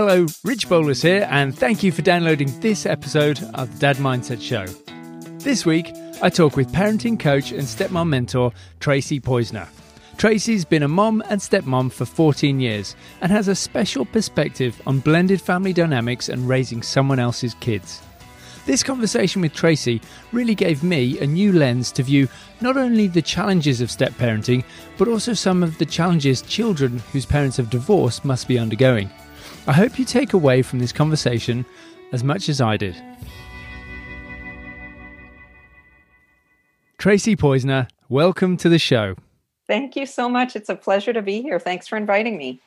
[0.00, 4.40] Hello, Rich Bolus here, and thank you for downloading this episode of the Dad Mindset
[4.40, 4.64] Show.
[5.40, 5.92] This week,
[6.22, 9.66] I talk with parenting coach and stepmom mentor Tracy Poizner.
[10.16, 15.00] Tracy's been a mom and stepmom for 14 years and has a special perspective on
[15.00, 18.00] blended family dynamics and raising someone else's kids.
[18.66, 22.28] This conversation with Tracy really gave me a new lens to view
[22.60, 24.62] not only the challenges of step parenting,
[24.96, 29.10] but also some of the challenges children whose parents have divorced must be undergoing.
[29.68, 31.66] I hope you take away from this conversation
[32.10, 32.96] as much as I did.
[36.96, 39.14] Tracy Poizner, welcome to the show.
[39.66, 40.56] Thank you so much.
[40.56, 41.58] It's a pleasure to be here.
[41.58, 42.62] Thanks for inviting me.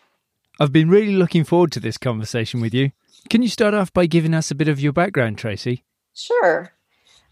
[0.59, 2.91] I've been really looking forward to this conversation with you.
[3.31, 5.83] Can you start off by giving us a bit of your background, Tracy?
[6.13, 6.71] Sure.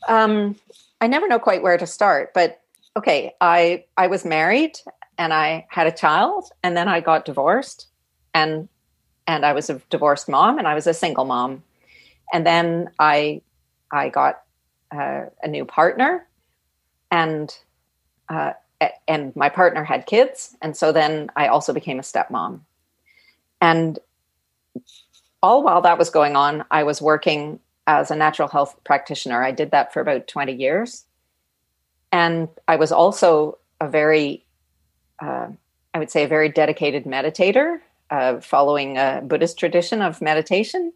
[0.08, 0.56] Um,
[1.00, 2.60] I never know quite where to start, but
[2.98, 4.80] okay, I I was married
[5.20, 7.88] and I had a child, and then I got divorced,
[8.34, 8.68] and
[9.30, 11.62] and I was a divorced mom, and I was a single mom,
[12.34, 13.42] and then I
[13.92, 14.42] I got
[14.92, 16.28] uh, a new partner,
[17.12, 17.56] and
[18.28, 18.54] uh,
[19.08, 22.62] and my partner had kids, and so then I also became a stepmom,
[23.62, 24.00] and
[25.44, 29.44] all while that was going on, I was working as a natural health practitioner.
[29.44, 31.06] I did that for about 20 years.
[32.12, 34.46] And I was also a very,
[35.22, 35.48] uh,
[35.94, 37.80] I would say, a very dedicated meditator,
[38.12, 40.94] uh, following a Buddhist tradition of meditation.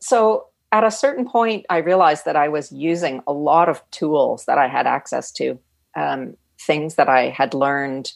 [0.00, 4.44] So at a certain point, I realized that I was using a lot of tools
[4.44, 5.58] that I had access to,
[5.96, 8.12] um, things that I had learned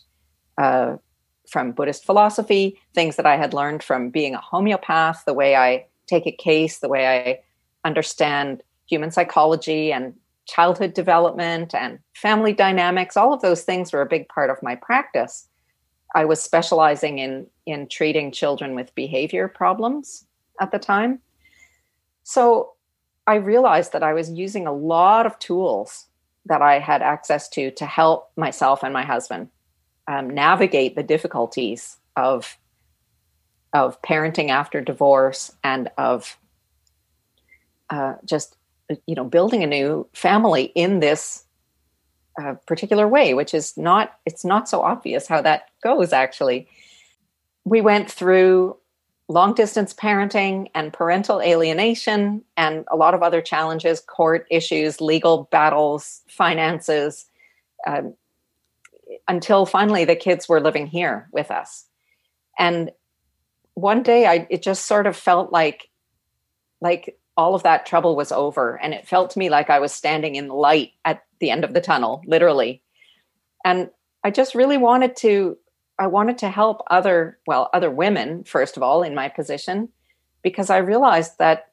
[0.58, 0.96] uh,
[1.48, 5.86] from Buddhist philosophy, things that I had learned from being a homeopath, the way I
[6.06, 7.40] take a case, the way I
[7.88, 10.14] understand human psychology and
[10.46, 14.74] childhood development and family dynamics, all of those things were a big part of my
[14.74, 15.48] practice.
[16.14, 20.26] I was specializing in in treating children with behavior problems
[20.60, 21.20] at the time.
[22.24, 22.72] So
[23.26, 26.06] I realized that I was using a lot of tools
[26.46, 29.48] that I had access to to help myself and my husband
[30.08, 32.58] um, navigate the difficulties of
[33.72, 36.36] of parenting after divorce and of
[37.90, 38.56] uh, just
[39.06, 41.44] you know building a new family in this
[42.40, 46.66] uh, particular way which is not it's not so obvious how that goes actually
[47.64, 48.76] we went through
[49.28, 55.48] long distance parenting and parental alienation and a lot of other challenges court issues legal
[55.50, 57.26] battles finances
[57.86, 58.14] um,
[59.28, 61.86] until finally the kids were living here with us.
[62.58, 62.90] And
[63.74, 65.88] one day i it just sort of felt like
[66.82, 69.92] like all of that trouble was over and it felt to me like i was
[69.92, 72.82] standing in the light at the end of the tunnel literally.
[73.64, 73.88] And
[74.22, 75.56] i just really wanted to
[75.98, 79.88] i wanted to help other well other women first of all in my position
[80.42, 81.70] because i realized that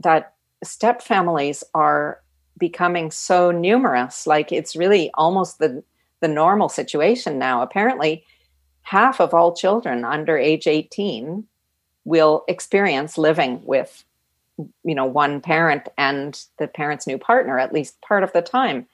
[0.00, 2.20] that step families are
[2.58, 5.82] becoming so numerous like it's really almost the
[6.20, 7.62] the normal situation now.
[7.62, 8.24] Apparently,
[8.82, 11.44] half of all children under age 18
[12.04, 14.04] will experience living with
[14.82, 18.86] you know one parent and the parent's new partner at least part of the time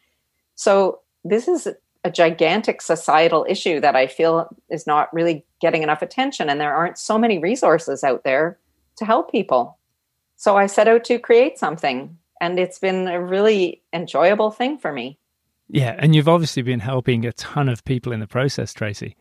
[0.57, 1.67] so this is
[2.05, 6.75] a gigantic societal issue that i feel is not really getting enough attention and there
[6.75, 8.59] aren't so many resources out there
[8.97, 9.79] to help people
[10.37, 14.93] so i set out to create something and it's been a really enjoyable thing for
[14.93, 15.19] me
[15.69, 19.17] yeah, and you've obviously been helping a ton of people in the process, Tracy.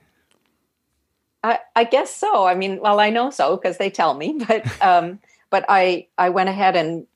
[1.43, 2.45] I, I guess so.
[2.45, 5.19] I mean, well, I know so because they tell me, but um,
[5.49, 7.07] but I I went ahead and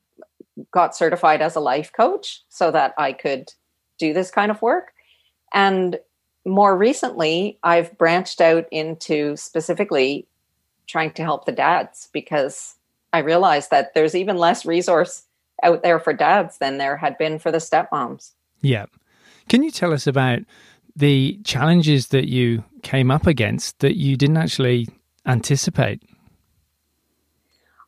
[0.71, 3.53] got certified as a life coach so that I could
[3.99, 4.93] do this kind of work.
[5.53, 5.99] And
[6.45, 10.27] more recently, I've branched out into specifically
[10.87, 12.75] trying to help the dads because
[13.11, 15.23] I realized that there's even less resource
[15.63, 18.31] out there for dads than there had been for the stepmoms.
[18.61, 18.85] Yeah.
[19.49, 20.39] Can you tell us about
[20.95, 24.87] the challenges that you came up against that you didn't actually
[25.25, 26.01] anticipate?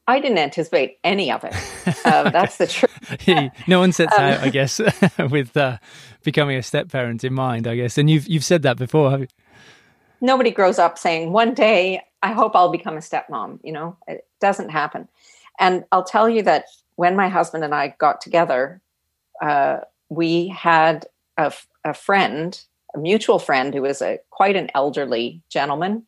[0.10, 1.54] I didn't anticipate any of it.
[2.06, 3.68] Uh, that's the truth.
[3.68, 4.80] no one sets um, out, I guess,
[5.30, 5.78] with uh,
[6.24, 7.68] becoming a step parent in mind.
[7.68, 9.28] I guess, and you've you've said that before, have you?
[10.22, 14.26] Nobody grows up saying, "One day, I hope I'll become a stepmom." You know, it
[14.40, 15.08] doesn't happen.
[15.60, 16.66] And I'll tell you that
[16.96, 18.82] when my husband and I got together,
[19.42, 19.80] uh,
[20.10, 21.06] we had
[21.38, 21.54] a,
[21.84, 22.60] a friend,
[22.96, 26.06] a mutual friend who was a quite an elderly gentleman,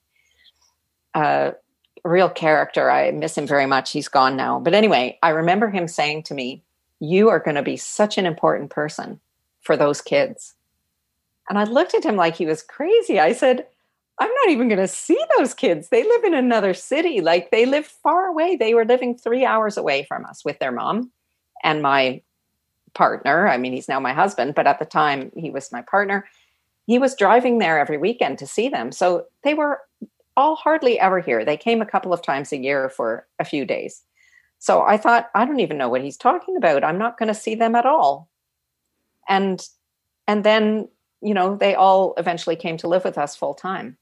[1.13, 1.51] uh,
[2.03, 2.89] real character.
[2.89, 3.91] I miss him very much.
[3.91, 4.59] He's gone now.
[4.59, 6.63] But anyway, I remember him saying to me,
[6.99, 9.19] You are going to be such an important person
[9.61, 10.55] for those kids.
[11.49, 13.19] And I looked at him like he was crazy.
[13.19, 13.67] I said,
[14.19, 15.89] I'm not even going to see those kids.
[15.89, 17.21] They live in another city.
[17.21, 18.55] Like they live far away.
[18.55, 21.11] They were living three hours away from us with their mom
[21.63, 22.21] and my
[22.93, 23.47] partner.
[23.47, 26.27] I mean, he's now my husband, but at the time he was my partner.
[26.87, 28.91] He was driving there every weekend to see them.
[28.91, 29.79] So they were
[30.41, 31.45] all hardly ever here.
[31.45, 34.03] They came a couple of times a year for a few days.
[34.57, 36.83] So I thought, I don't even know what he's talking about.
[36.83, 38.29] I'm not going to see them at all.
[39.29, 39.61] And
[40.27, 40.87] and then,
[41.21, 43.97] you know, they all eventually came to live with us full time.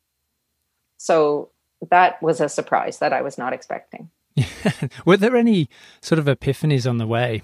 [0.98, 1.52] So
[1.92, 4.10] that was a surprise that I was not expecting.
[5.06, 5.70] Were there any
[6.02, 7.42] sort of epiphanies on the way?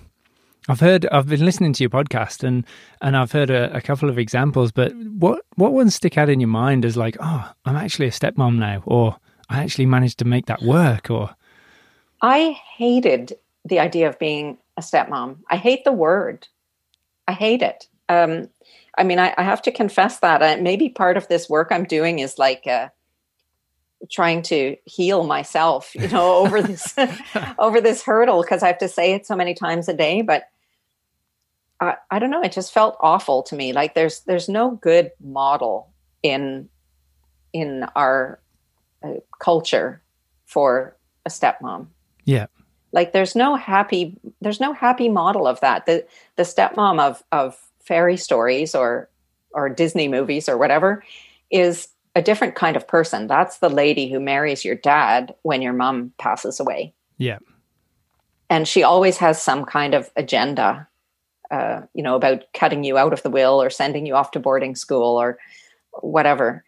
[0.67, 2.65] I've heard, I've been listening to your podcast, and
[3.01, 4.71] and I've heard a, a, couple of examples.
[4.71, 8.11] But what what ones stick out in your mind as like, oh, I'm actually a
[8.11, 9.17] stepmom now, or
[9.49, 11.35] I actually managed to make that work, or
[12.21, 15.37] I hated the idea of being a stepmom.
[15.49, 16.47] I hate the word.
[17.27, 17.87] I hate it.
[18.09, 18.49] Um,
[18.97, 21.85] I mean, I, I, have to confess that uh, maybe part of this work I'm
[21.85, 22.89] doing is like uh,
[24.11, 26.95] trying to heal myself, you know, over this
[27.59, 30.21] over this hurdle because I have to say it so many times a day.
[30.21, 30.43] But
[31.85, 32.41] I, I don't know.
[32.41, 33.73] It just felt awful to me.
[33.73, 35.91] Like there's there's no good model
[36.23, 36.69] in
[37.53, 38.39] in our
[39.03, 40.01] uh, culture
[40.45, 40.95] for
[41.25, 41.87] a stepmom.
[42.25, 42.47] Yeah.
[42.91, 45.85] Like there's no happy there's no happy model of that.
[45.85, 46.05] The
[46.35, 49.09] the stepmom of of fairy stories or
[49.51, 51.03] or Disney movies or whatever
[51.51, 53.27] is a different kind of person.
[53.27, 56.93] That's the lady who marries your dad when your mom passes away.
[57.17, 57.39] Yeah.
[58.49, 60.87] And she always has some kind of agenda
[61.51, 64.39] uh, you know, about cutting you out of the will or sending you off to
[64.39, 65.37] boarding school or
[66.01, 66.63] whatever.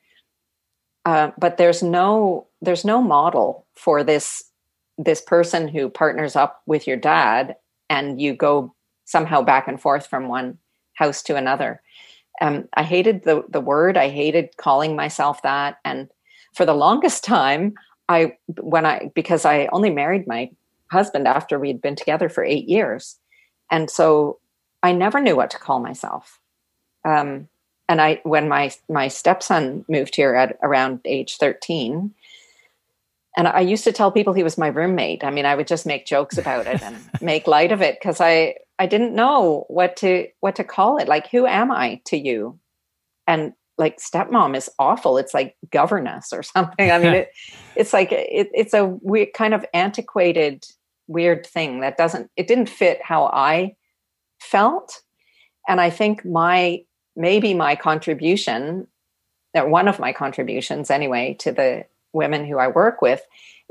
[1.05, 4.43] Uh, but there's no there's no model for this
[4.97, 7.55] this person who partners up with your dad
[7.89, 8.73] and you go
[9.05, 10.57] somehow back and forth from one
[10.95, 11.81] house to another.
[12.41, 13.97] Um, I hated the the word.
[13.97, 16.09] I hated calling myself that, and
[16.53, 17.73] for the longest time,
[18.09, 20.51] I when I because I only married my
[20.91, 23.17] husband after we'd been together for eight years,
[23.71, 24.39] and so
[24.83, 26.39] I never knew what to call myself.
[27.03, 27.47] Um,
[27.89, 32.13] and I, when my my stepson moved here at around age thirteen,
[33.37, 35.23] and I used to tell people he was my roommate.
[35.23, 38.19] I mean, I would just make jokes about it and make light of it because
[38.19, 41.07] I I didn't know what to what to call it.
[41.07, 42.59] Like, who am I to you?
[43.25, 45.17] And like stepmom is awful.
[45.17, 46.91] It's like governess or something.
[46.91, 47.31] I mean, it,
[47.75, 50.65] it's like it, it's a weird kind of antiquated,
[51.07, 52.31] weird thing that doesn't.
[52.35, 53.75] It didn't fit how I
[54.39, 55.01] felt.
[55.67, 56.83] And I think my
[57.15, 58.87] maybe my contribution,
[59.53, 63.21] or one of my contributions anyway, to the women who I work with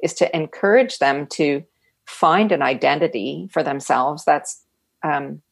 [0.03, 1.65] is to encourage them to
[2.07, 4.63] find an identity for themselves that's
[5.03, 5.43] um,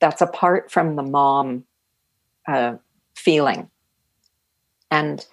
[0.00, 1.64] that's apart from the mom
[2.46, 2.76] uh,
[3.14, 3.70] feeling.
[4.90, 5.24] And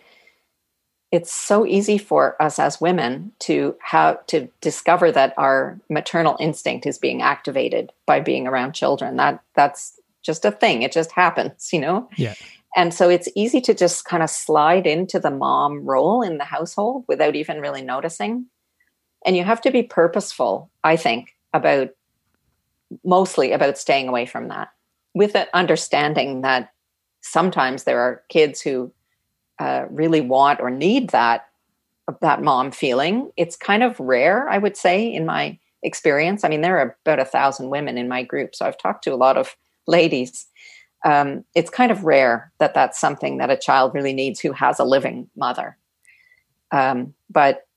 [1.16, 6.86] it's so easy for us as women to have to discover that our maternal instinct
[6.86, 9.16] is being activated by being around children.
[9.16, 10.82] That that's just a thing.
[10.82, 12.10] It just happens you know?
[12.18, 12.34] Yeah.
[12.76, 16.44] And so it's easy to just kind of slide into the mom role in the
[16.44, 18.48] household without even really noticing.
[19.26, 21.92] And you have to be purposeful i think about
[23.06, 24.68] mostly about staying away from that
[25.14, 26.72] with an understanding that
[27.22, 28.92] sometimes there are kids who
[29.60, 31.48] uh, really want or need that
[32.22, 33.32] that mom feeling.
[33.36, 36.44] It's kind of rare, I would say, in my experience.
[36.44, 39.14] I mean, there are about a thousand women in my group, so I've talked to
[39.14, 39.56] a lot of
[39.88, 40.48] ladies.
[41.04, 44.80] Um, it's kind of rare that that's something that a child really needs who has
[44.80, 45.78] a living mother.
[46.72, 47.68] Um, but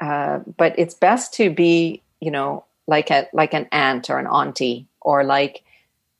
[0.00, 4.26] uh, but it's best to be, you know, like a like an aunt or an
[4.26, 5.64] auntie, or like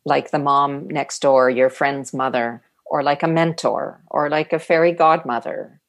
[0.05, 4.59] like the mom next door, your friend's mother, or like a mentor or like a
[4.59, 5.81] fairy godmother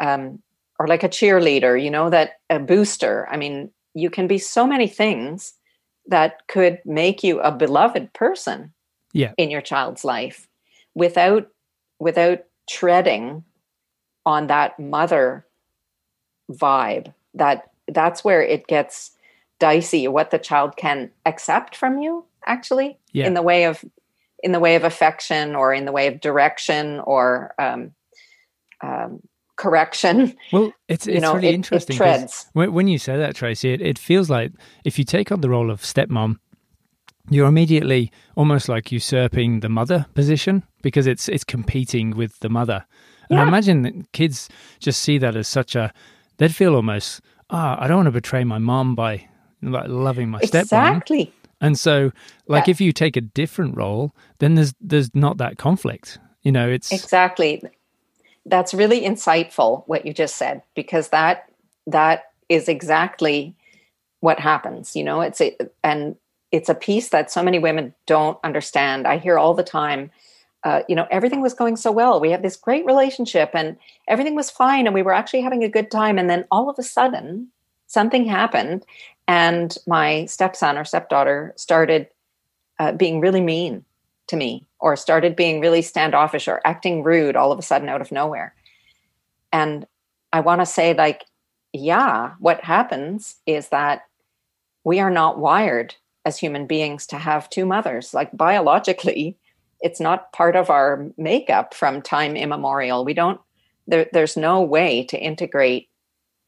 [0.00, 0.40] um,
[0.78, 4.66] or like a cheerleader you know that a booster i mean you can be so
[4.66, 5.54] many things
[6.06, 8.72] that could make you a beloved person
[9.12, 9.32] yeah.
[9.36, 10.48] in your child's life
[10.94, 11.48] without
[11.98, 13.44] without treading
[14.26, 15.46] on that mother
[16.50, 19.12] vibe that that's where it gets
[19.58, 23.26] dicey what the child can accept from you actually yeah.
[23.26, 23.84] in the way of
[24.42, 27.92] in the way of affection or in the way of direction or um,
[28.82, 29.20] um,
[29.56, 30.34] correction.
[30.52, 31.94] Well, it's it's know, really it, interesting.
[31.94, 32.46] It treads.
[32.54, 34.52] When, when you say that, Tracy, it, it feels like
[34.84, 36.38] if you take on the role of stepmom,
[37.28, 42.84] you're immediately almost like usurping the mother position because it's it's competing with the mother.
[43.28, 43.44] And yeah.
[43.44, 44.48] I imagine that kids
[44.80, 45.92] just see that as such a
[46.38, 47.20] they'd feel almost
[47.50, 49.28] ah oh, I don't want to betray my mom by
[49.62, 50.62] like loving my stepmom.
[50.62, 51.32] Exactly.
[51.60, 52.12] And so,
[52.46, 52.70] like, yeah.
[52.70, 56.18] if you take a different role, then there's there's not that conflict.
[56.42, 57.62] You know, it's exactly
[58.46, 61.50] that's really insightful what you just said because that
[61.86, 63.54] that is exactly
[64.20, 66.16] what happens you know it's a and
[66.50, 70.10] it's a piece that so many women don't understand i hear all the time
[70.62, 73.76] uh, you know everything was going so well we had this great relationship and
[74.08, 76.78] everything was fine and we were actually having a good time and then all of
[76.78, 77.48] a sudden
[77.86, 78.84] something happened
[79.30, 82.08] and my stepson or stepdaughter started
[82.80, 83.84] uh, being really mean
[84.26, 88.00] to me or started being really standoffish or acting rude all of a sudden out
[88.00, 88.52] of nowhere.
[89.52, 89.86] And
[90.32, 91.24] i want to say like
[91.72, 94.02] yeah what happens is that
[94.84, 95.94] we are not wired
[96.24, 98.12] as human beings to have two mothers.
[98.12, 99.36] Like biologically
[99.80, 103.04] it's not part of our makeup from time immemorial.
[103.04, 103.40] We don't
[103.86, 105.88] there, there's no way to integrate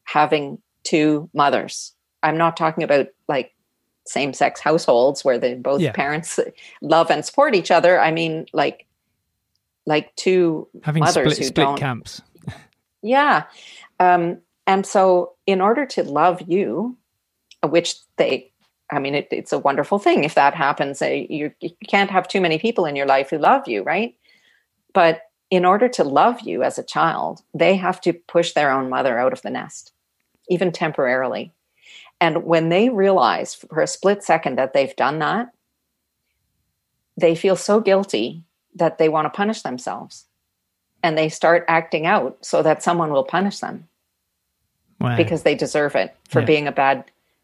[0.03, 3.53] having two mothers i'm not talking about like
[4.05, 5.91] same sex households where the both yeah.
[5.91, 6.39] parents
[6.81, 8.85] love and support each other i mean like
[9.85, 12.21] like two having mothers split, who split don't camps
[13.01, 13.43] yeah
[13.99, 16.97] um and so in order to love you
[17.61, 18.51] which they
[18.91, 21.01] I mean, it, it's a wonderful thing if that happens.
[21.01, 24.15] Uh, you, you can't have too many people in your life who love you, right?
[24.93, 28.89] But in order to love you as a child, they have to push their own
[28.89, 29.93] mother out of the nest,
[30.49, 31.51] even temporarily.
[32.23, 35.53] And when they realize for a split second that they've done that,
[37.17, 40.23] they feel so guilty that they want to punish themselves.
[41.03, 43.89] And they start acting out so that someone will punish them
[45.01, 45.17] wow.
[45.17, 46.45] because they deserve it for yeah.
[46.45, 47.03] being a bad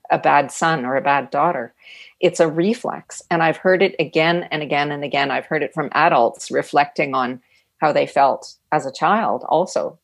[0.10, 1.74] a bad son or a bad daughter.
[2.22, 3.22] It's a reflex.
[3.30, 5.30] And I've heard it again and again and again.
[5.30, 7.42] I've heard it from adults reflecting on
[7.80, 10.00] how they felt as a child also.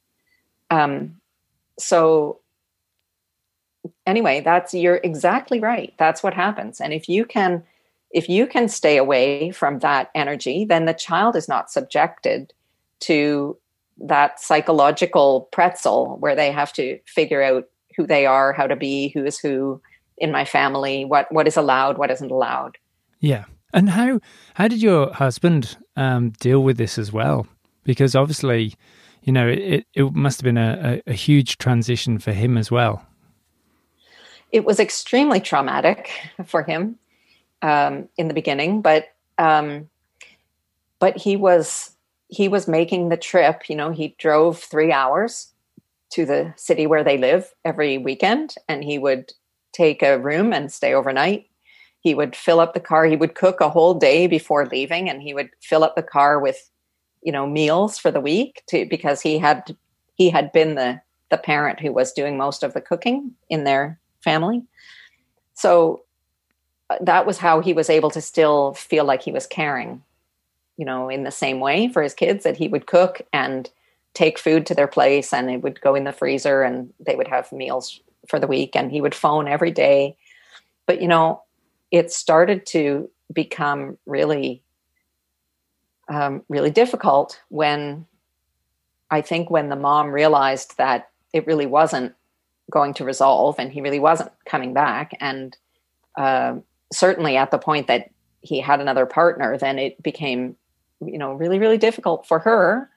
[0.70, 1.22] Um,
[1.79, 2.41] so
[4.06, 5.94] anyway, that's you're exactly right.
[5.98, 6.82] That's what happens.
[6.82, 7.63] And if you can
[8.12, 12.54] if you can stay away from that energy, then the child is not subjected
[13.01, 13.58] to
[13.98, 19.10] that psychological pretzel where they have to figure out who they are, how to be,
[19.10, 19.82] who is who,
[20.18, 22.77] in my family, what what is allowed, what isn't allowed.
[23.20, 23.46] Yeah.
[23.74, 24.20] And how
[24.54, 27.48] how did your husband um, deal with this as well?
[27.84, 28.75] Because obviously,
[29.24, 32.72] you know, it, it must have been a, a, a huge transition for him as
[32.72, 33.06] well.
[34.56, 36.10] It was extremely traumatic
[36.46, 36.98] for him
[37.62, 39.90] um, in the beginning, but um,
[40.98, 41.92] but he was
[42.30, 43.70] he was making the trip.
[43.70, 45.52] You know, he drove three hours
[46.12, 49.34] to the city where they live every weekend, and he would
[49.74, 51.50] take a room and stay overnight.
[52.00, 53.04] He would fill up the car.
[53.08, 56.40] He would cook a whole day before leaving, and he would fill up the car
[56.40, 56.72] with,
[57.22, 59.76] you know, meals for the week to because he had
[60.14, 64.00] he had been the the parent who was doing most of the cooking in their
[64.25, 64.63] family.
[65.53, 66.03] So
[66.89, 70.03] uh, that was how he was able to still feel like he was caring,
[70.75, 73.70] you know, in the same way for his kids that he would cook and
[74.13, 77.27] take food to their place and it would go in the freezer and they would
[77.27, 80.17] have meals for the week and he would phone every day.
[80.88, 81.44] But, you know,
[81.91, 84.63] it started to become really,
[86.10, 88.05] um, really difficult when
[89.10, 92.15] I think when the mom realized that it really wasn't
[92.72, 95.12] going to resolve and he really wasn't coming back.
[95.20, 95.56] And
[96.18, 96.56] uh,
[96.92, 98.10] certainly at the point that
[98.42, 100.56] he had another partner, then it became,
[101.02, 102.90] you know, really, really difficult for her.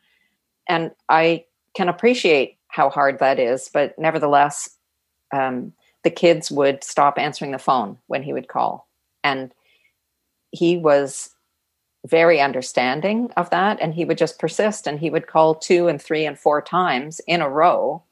[0.68, 1.44] And I
[1.74, 4.70] can appreciate how hard that is, but nevertheless,
[5.32, 5.72] um,
[6.04, 8.88] the kids would stop answering the phone when he would call.
[9.24, 9.52] And
[10.50, 11.30] he was
[12.06, 13.78] very understanding of that.
[13.80, 17.20] And he would just persist and he would call two and three and four times
[17.26, 18.02] in a row,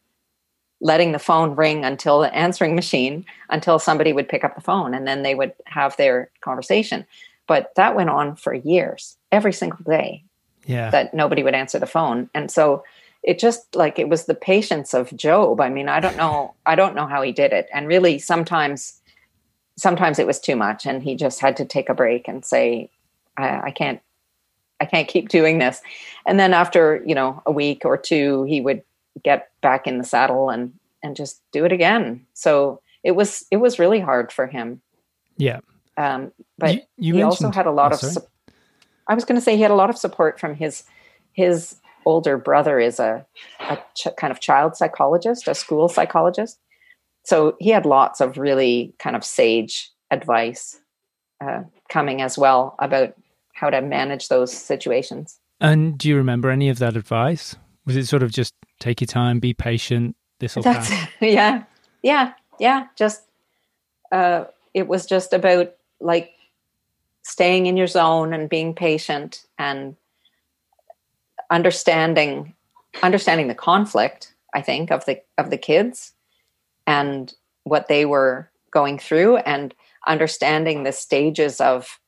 [0.80, 4.94] letting the phone ring until the answering machine, until somebody would pick up the phone
[4.94, 7.06] and then they would have their conversation.
[7.46, 10.22] But that went on for years, every single day.
[10.66, 10.90] Yeah.
[10.90, 12.28] That nobody would answer the phone.
[12.34, 12.84] And so
[13.22, 15.60] it just like it was the patience of Job.
[15.60, 17.68] I mean, I don't know, I don't know how he did it.
[17.72, 19.00] And really sometimes
[19.76, 22.90] sometimes it was too much and he just had to take a break and say,
[23.36, 24.00] I, I can't
[24.80, 25.80] I can't keep doing this.
[26.26, 28.82] And then after, you know, a week or two, he would
[29.22, 32.26] get back in the saddle and and just do it again.
[32.34, 34.80] So it was it was really hard for him.
[35.36, 35.60] Yeah.
[35.96, 38.00] Um, but you, you he also had a lot oh, of.
[38.00, 38.26] Su-
[39.08, 40.84] I was going to say he had a lot of support from his
[41.32, 43.26] his older brother is a,
[43.60, 46.58] a ch- kind of child psychologist, a school psychologist.
[47.24, 50.80] So he had lots of really kind of sage advice
[51.44, 53.14] uh, coming as well about
[53.52, 55.38] how to manage those situations.
[55.60, 57.56] And do you remember any of that advice?
[57.84, 60.92] Was it sort of just take your time, be patient, this will pass?
[61.20, 61.64] Yeah,
[62.02, 62.86] yeah, yeah.
[62.96, 63.22] Just
[64.12, 66.32] uh, it was just about like
[67.22, 69.96] staying in your zone and being patient and
[71.50, 72.54] understanding
[73.02, 76.12] understanding the conflict, I think, of the of the kids
[76.86, 77.32] and
[77.64, 79.74] what they were going through and
[80.06, 81.98] understanding the stages of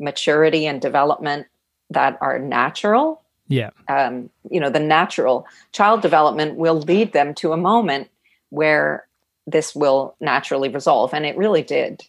[0.00, 1.46] maturity and development
[1.90, 3.22] that are natural.
[3.48, 3.70] Yeah.
[3.88, 8.08] Um, you know, the natural child development will lead them to a moment
[8.50, 9.06] where
[9.46, 11.12] this will naturally resolve.
[11.12, 12.02] And it really did.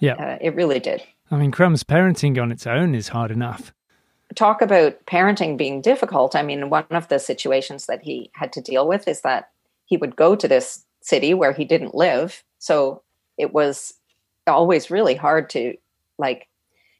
[0.00, 0.14] Yeah.
[0.14, 1.02] Uh, it really did.
[1.30, 3.72] I mean, Crumb's parenting on its own is hard enough.
[4.34, 6.36] Talk about parenting being difficult.
[6.36, 9.50] I mean, one of the situations that he had to deal with is that
[9.86, 12.42] he would go to this city where he didn't live.
[12.58, 13.02] So
[13.36, 13.94] it was
[14.46, 15.76] always really hard to
[16.18, 16.48] like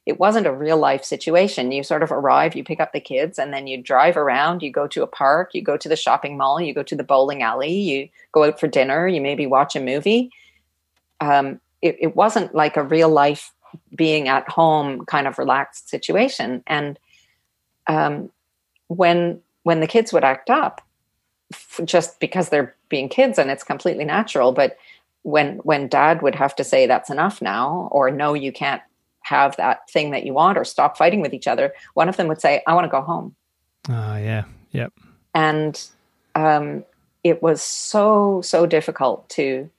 [0.05, 1.71] it wasn't a real life situation.
[1.71, 4.61] You sort of arrive, you pick up the kids, and then you drive around.
[4.61, 7.03] You go to a park, you go to the shopping mall, you go to the
[7.03, 10.29] bowling alley, you go out for dinner, you maybe watch a movie.
[11.21, 13.53] Um, it, it wasn't like a real life
[13.95, 16.63] being at home kind of relaxed situation.
[16.67, 16.99] And
[17.87, 18.29] um,
[18.87, 20.81] when when the kids would act up,
[21.85, 24.77] just because they're being kids and it's completely natural, but
[25.21, 28.81] when when dad would have to say that's enough now or no you can't
[29.23, 32.27] have that thing that you want or stop fighting with each other one of them
[32.27, 33.35] would say i want to go home.
[33.89, 34.45] Oh yeah.
[34.71, 34.93] Yep.
[35.33, 35.81] And
[36.35, 36.85] um,
[37.23, 39.69] it was so so difficult to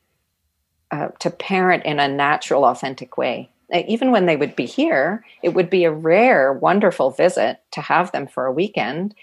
[0.91, 3.51] uh, to parent in a natural authentic way.
[3.73, 8.13] Even when they would be here it would be a rare wonderful visit to have
[8.13, 9.15] them for a weekend.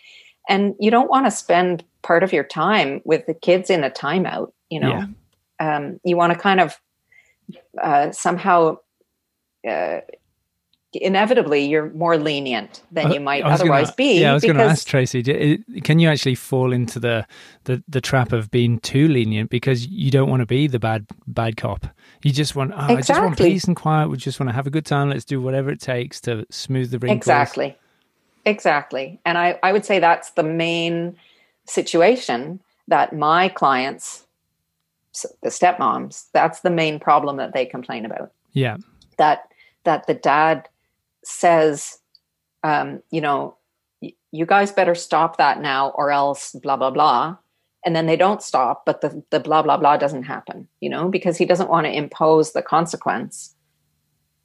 [0.49, 3.91] And you don't want to spend part of your time with the kids in a
[3.91, 5.05] timeout you know?
[5.59, 5.75] Yeah.
[5.75, 6.79] Um, you want to kind of
[7.79, 8.77] uh, somehow
[9.67, 10.01] uh,
[10.93, 14.21] inevitably you're more lenient than you might otherwise gonna, be.
[14.21, 15.23] Yeah, I was going to ask Tracy,
[15.83, 17.25] can you actually fall into the,
[17.63, 21.05] the the trap of being too lenient because you don't want to be the bad
[21.27, 21.87] bad cop?
[22.23, 22.95] You just want, oh, exactly.
[22.95, 24.09] I just want peace and quiet.
[24.09, 25.09] We just want to have a good time.
[25.09, 27.17] Let's do whatever it takes to smooth the wrinkles.
[27.17, 27.77] Exactly,
[28.45, 29.19] exactly.
[29.25, 31.15] And I I would say that's the main
[31.65, 34.25] situation that my clients
[35.43, 38.77] the stepmoms that's the main problem that they complain about yeah
[39.17, 39.50] that
[39.83, 40.67] that the dad
[41.23, 41.99] says
[42.63, 43.55] um, you know
[44.31, 47.37] you guys better stop that now or else blah blah blah.
[47.83, 51.09] And then they don't stop but the, the blah blah blah doesn't happen you know
[51.09, 53.55] because he doesn't want to impose the consequence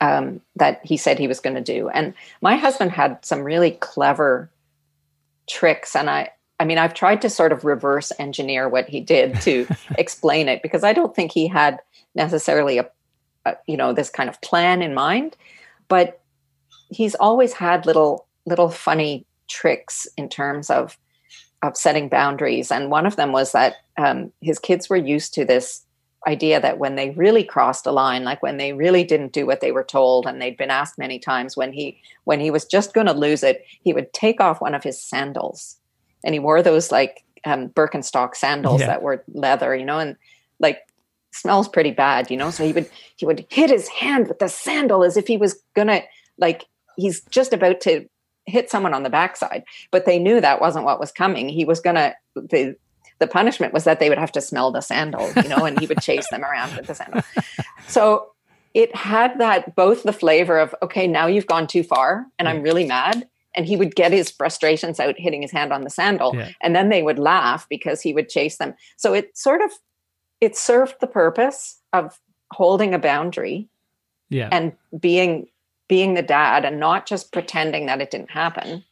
[0.00, 1.88] um, that he said he was going to do.
[1.88, 4.50] And my husband had some really clever
[5.48, 9.40] tricks and i I mean, I've tried to sort of reverse engineer what he did
[9.42, 9.66] to
[9.98, 11.80] explain it because I don't think he had
[12.14, 12.88] necessarily a,
[13.46, 15.36] a, you know, this kind of plan in mind,
[15.88, 16.20] but
[16.90, 20.98] he's always had little little funny tricks in terms of
[21.62, 22.70] of setting boundaries.
[22.70, 25.82] And one of them was that um, his kids were used to this
[26.28, 29.60] idea that when they really crossed a line, like when they really didn't do what
[29.60, 32.94] they were told, and they'd been asked many times when he when he was just
[32.94, 35.76] going to lose it, he would take off one of his sandals
[36.24, 38.88] and he wore those like um, Birkenstock sandals yeah.
[38.88, 40.16] that were leather, you know, and
[40.58, 40.80] like
[41.36, 42.50] smells pretty bad, you know.
[42.50, 45.60] So he would he would hit his hand with the sandal as if he was
[45.74, 46.02] gonna
[46.38, 46.64] like
[46.96, 48.08] he's just about to
[48.46, 49.64] hit someone on the backside.
[49.90, 51.48] But they knew that wasn't what was coming.
[51.48, 52.76] He was gonna the
[53.18, 55.86] the punishment was that they would have to smell the sandal, you know, and he
[55.86, 57.22] would chase them around with the sandal.
[57.88, 58.32] So
[58.74, 62.62] it had that both the flavor of okay, now you've gone too far, and I'm
[62.62, 66.36] really mad, and he would get his frustrations out hitting his hand on the sandal
[66.36, 66.50] yeah.
[66.60, 69.70] and then they would laugh because he would chase them so it sort of
[70.40, 72.20] it served the purpose of
[72.52, 73.68] holding a boundary
[74.28, 74.48] yeah.
[74.52, 75.48] and being
[75.88, 78.84] being the dad and not just pretending that it didn't happen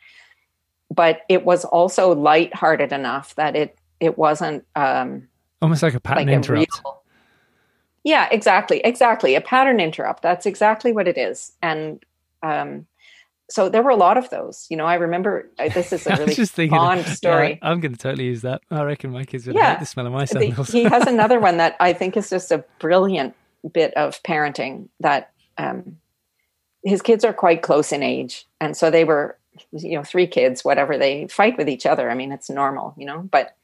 [0.94, 5.26] but it was also light-hearted enough that it it wasn't um
[5.62, 6.78] almost like a pattern like interrupt.
[6.78, 7.02] a real,
[8.04, 10.22] yeah exactly exactly a pattern interrupt.
[10.22, 11.52] That's exactly what it is.
[11.62, 12.04] And
[12.42, 12.87] um
[13.50, 14.66] so there were a lot of those.
[14.70, 17.50] You know, I remember this is a really fond story.
[17.50, 18.62] Yeah, I'm going to totally use that.
[18.70, 19.72] I reckon my kids would yeah.
[19.72, 20.68] hate the smell of my sandals.
[20.68, 23.35] he has another one that I think is just a brilliant
[23.72, 24.88] bit of parenting.
[25.00, 25.98] That um,
[26.85, 29.38] his kids are quite close in age, and so they were,
[29.72, 30.64] you know, three kids.
[30.64, 32.11] Whatever they fight with each other.
[32.11, 33.28] I mean, it's normal, you know.
[33.30, 33.57] But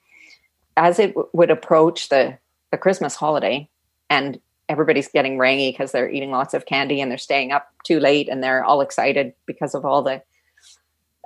[0.76, 2.38] as it w- would approach the
[2.70, 3.68] the Christmas holiday,
[4.10, 4.40] and
[4.70, 8.28] everybody's getting rangy because they're eating lots of candy and they're staying up too late
[8.28, 10.22] and they're all excited because of all the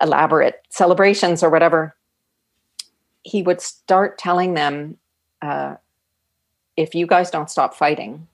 [0.00, 1.94] elaborate celebrations or whatever.
[3.22, 4.96] He would start telling them
[5.40, 5.76] uh,
[6.76, 8.26] if you guys don't stop fighting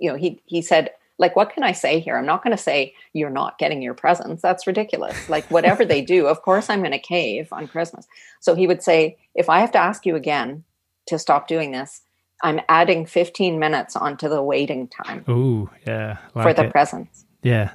[0.00, 2.16] you know he he said like what can i say here?
[2.16, 4.40] I'm not going to say you're not getting your presents.
[4.40, 5.28] That's ridiculous.
[5.28, 8.08] Like whatever they do of course i'm going to cave on christmas.
[8.40, 10.64] So he would say if i have to ask you again
[11.06, 12.00] to stop doing this
[12.42, 15.24] I'm adding 15 minutes onto the waiting time.
[15.28, 16.18] Ooh, yeah.
[16.34, 16.70] Like for the it.
[16.70, 17.24] presents.
[17.42, 17.72] Yeah.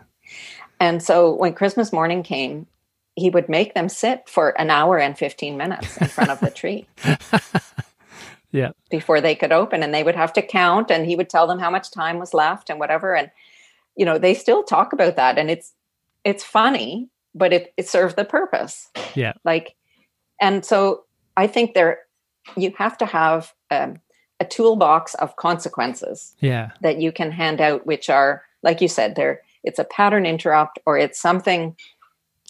[0.80, 2.68] And so when Christmas morning came,
[3.16, 6.50] he would make them sit for an hour and 15 minutes in front of the
[6.52, 6.88] tree.
[8.52, 8.72] yeah.
[8.90, 11.60] Before they could open and they would have to count and he would tell them
[11.60, 13.32] how much time was left and whatever and
[13.96, 15.74] you know, they still talk about that and it's
[16.26, 18.90] it's funny, but it it served the purpose.
[19.14, 19.34] Yeah.
[19.46, 19.76] Like
[20.42, 21.06] and so
[21.38, 22.00] I think there
[22.58, 24.00] you have to have um,
[24.40, 26.72] a toolbox of consequences yeah.
[26.82, 30.80] that you can hand out which are like you said there it's a pattern interrupt
[30.86, 31.76] or it's something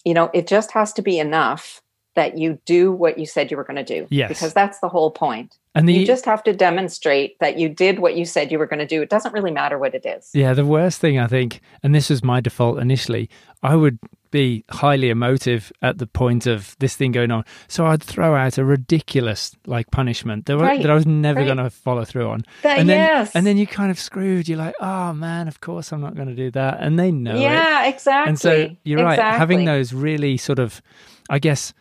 [0.04, 1.82] you know it just has to be enough
[2.16, 4.30] that you do what you said you were going to do Yes.
[4.30, 8.00] because that's the whole point And the you just have to demonstrate that you did
[8.00, 10.32] what you said you were going to do it doesn't really matter what it is
[10.34, 13.30] Yeah, the worst thing I think, and this was my default initially,
[13.62, 14.00] I would
[14.32, 17.46] be highly emotive at the point of this thing going on.
[17.70, 21.46] So I'd throw out a ridiculous like punishment that, Right, that I was never right.
[21.46, 22.44] going to follow through on.
[22.64, 23.32] That- and then, yes.
[23.36, 24.50] and then you kind of screwed.
[24.50, 27.36] You're like, oh man, of course I'm not going to do that, and they know
[27.36, 27.42] it.
[27.42, 30.82] yeah exactly And so you're right, having those really sort of,
[31.30, 31.74] I guess,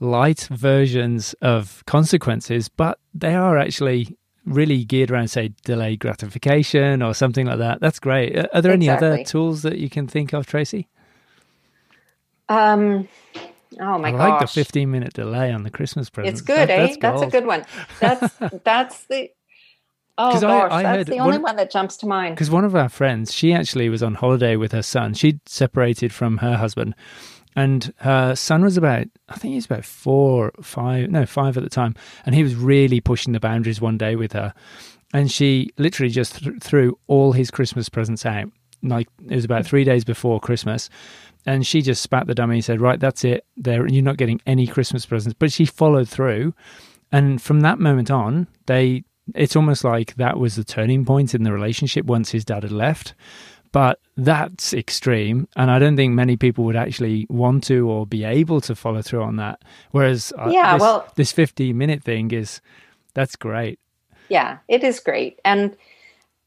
[0.00, 7.12] light versions of consequences, but they are actually really geared around, say, delayed gratification or
[7.14, 7.80] something like that.
[7.80, 8.36] That's great.
[8.52, 10.88] Are there any other tools that you can think of, Tracy?
[12.48, 13.06] um
[13.80, 16.32] oh my I gosh like the 15 minute delay on the Christmas present.
[16.32, 16.96] It's good, eh?
[17.00, 17.64] That's, a good one.
[18.00, 18.34] That's
[18.64, 19.30] that's the
[20.18, 22.34] oh 'Cause I- gosh, I that's heard the only one- one that jumps to mind.
[22.34, 25.14] Because one of our friends, she actually was on holiday with her son.
[25.14, 26.94] She'd separated from her husband,
[27.56, 31.64] and her son was about, I think he was about four, five, no, five at
[31.64, 31.94] the time.
[32.24, 34.54] And he was really pushing the boundaries one day with her.
[35.12, 38.50] And she literally just th- threw all his Christmas presents out.
[38.82, 40.88] Like it was about three days before Christmas.
[41.44, 43.44] And she just spat the dummy and said, Right, that's it.
[43.56, 45.36] There, you're not getting any Christmas presents.
[45.38, 46.54] But she followed through.
[47.10, 51.42] And from that moment on, they it's almost like that was the turning point in
[51.42, 53.14] the relationship once his dad had left.
[53.72, 58.24] But that's extreme, and I don't think many people would actually want to or be
[58.24, 59.62] able to follow through on that.
[59.92, 62.60] Whereas, uh, Yeah, this, well- this 15 minute thing is
[63.14, 63.78] that's great.
[64.28, 65.40] Yeah, it is great.
[65.44, 65.76] And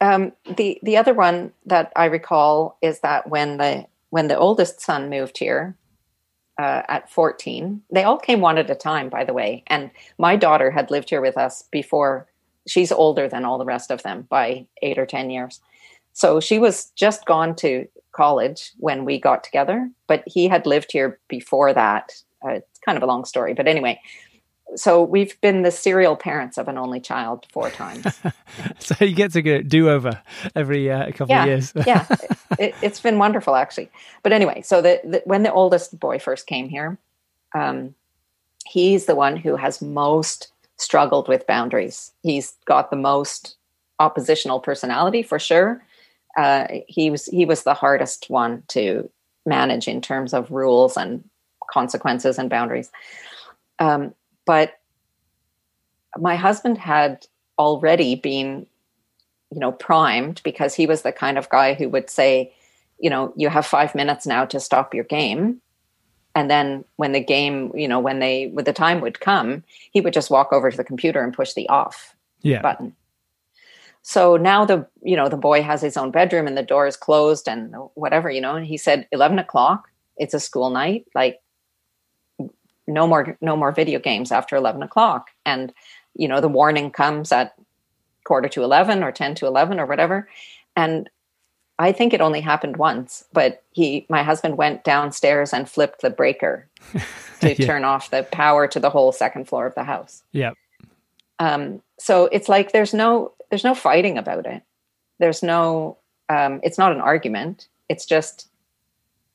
[0.01, 4.81] um, the the other one that I recall is that when the when the oldest
[4.81, 5.75] son moved here
[6.59, 9.63] uh, at 14, they all came one at a time, by the way.
[9.67, 12.27] And my daughter had lived here with us before.
[12.67, 15.59] She's older than all the rest of them by eight or 10 years.
[16.13, 20.91] So she was just gone to college when we got together, but he had lived
[20.91, 22.13] here before that.
[22.45, 23.99] Uh, it's kind of a long story, but anyway.
[24.76, 28.19] So we've been the serial parents of an only child four times.
[28.80, 30.21] So you get to go do over
[30.56, 31.73] every uh, couple yeah, of years.
[31.88, 32.06] yeah,
[32.60, 33.89] it, it's been wonderful actually.
[34.21, 36.99] But anyway, so the, the when the oldest boy first came here,
[37.56, 37.95] um,
[38.65, 42.12] he's the one who has most struggled with boundaries.
[42.21, 43.56] He's got the most
[43.99, 45.82] oppositional personality for sure.
[46.38, 49.10] Uh, he was he was the hardest one to
[49.46, 51.24] manage in terms of rules and
[51.69, 52.91] consequences and boundaries.
[53.80, 54.13] Um,
[54.46, 54.74] but
[56.17, 57.26] my husband had
[57.58, 58.65] already been
[59.52, 62.52] you know primed because he was the kind of guy who would say
[63.00, 65.62] you know you have 5 minutes now to stop your game
[66.34, 70.02] and then when the game you know when they when the time would come he
[70.02, 72.62] would just walk over to the computer and push the off Yeah.
[72.62, 72.96] button
[74.04, 76.96] so now the you know the boy has his own bedroom and the door is
[76.98, 81.39] closed and whatever you know and he said 11 o'clock it's a school night like
[82.88, 85.74] no more no more video games after 11 o'clock and
[86.16, 87.56] you know the warning comes at
[88.26, 90.28] quarter to 11 or 10 to 11 or whatever
[90.76, 91.10] and
[91.80, 96.10] i think it only happened once but he my husband went downstairs and flipped the
[96.10, 96.68] breaker
[97.39, 97.66] to Yeah.
[97.66, 100.52] turn off the power to the whole second floor of the house Yeah.
[101.39, 104.63] um, so it's like there's no there's no fighting about it.
[105.20, 107.68] There's no um, it's not an argument.
[107.88, 108.48] It's just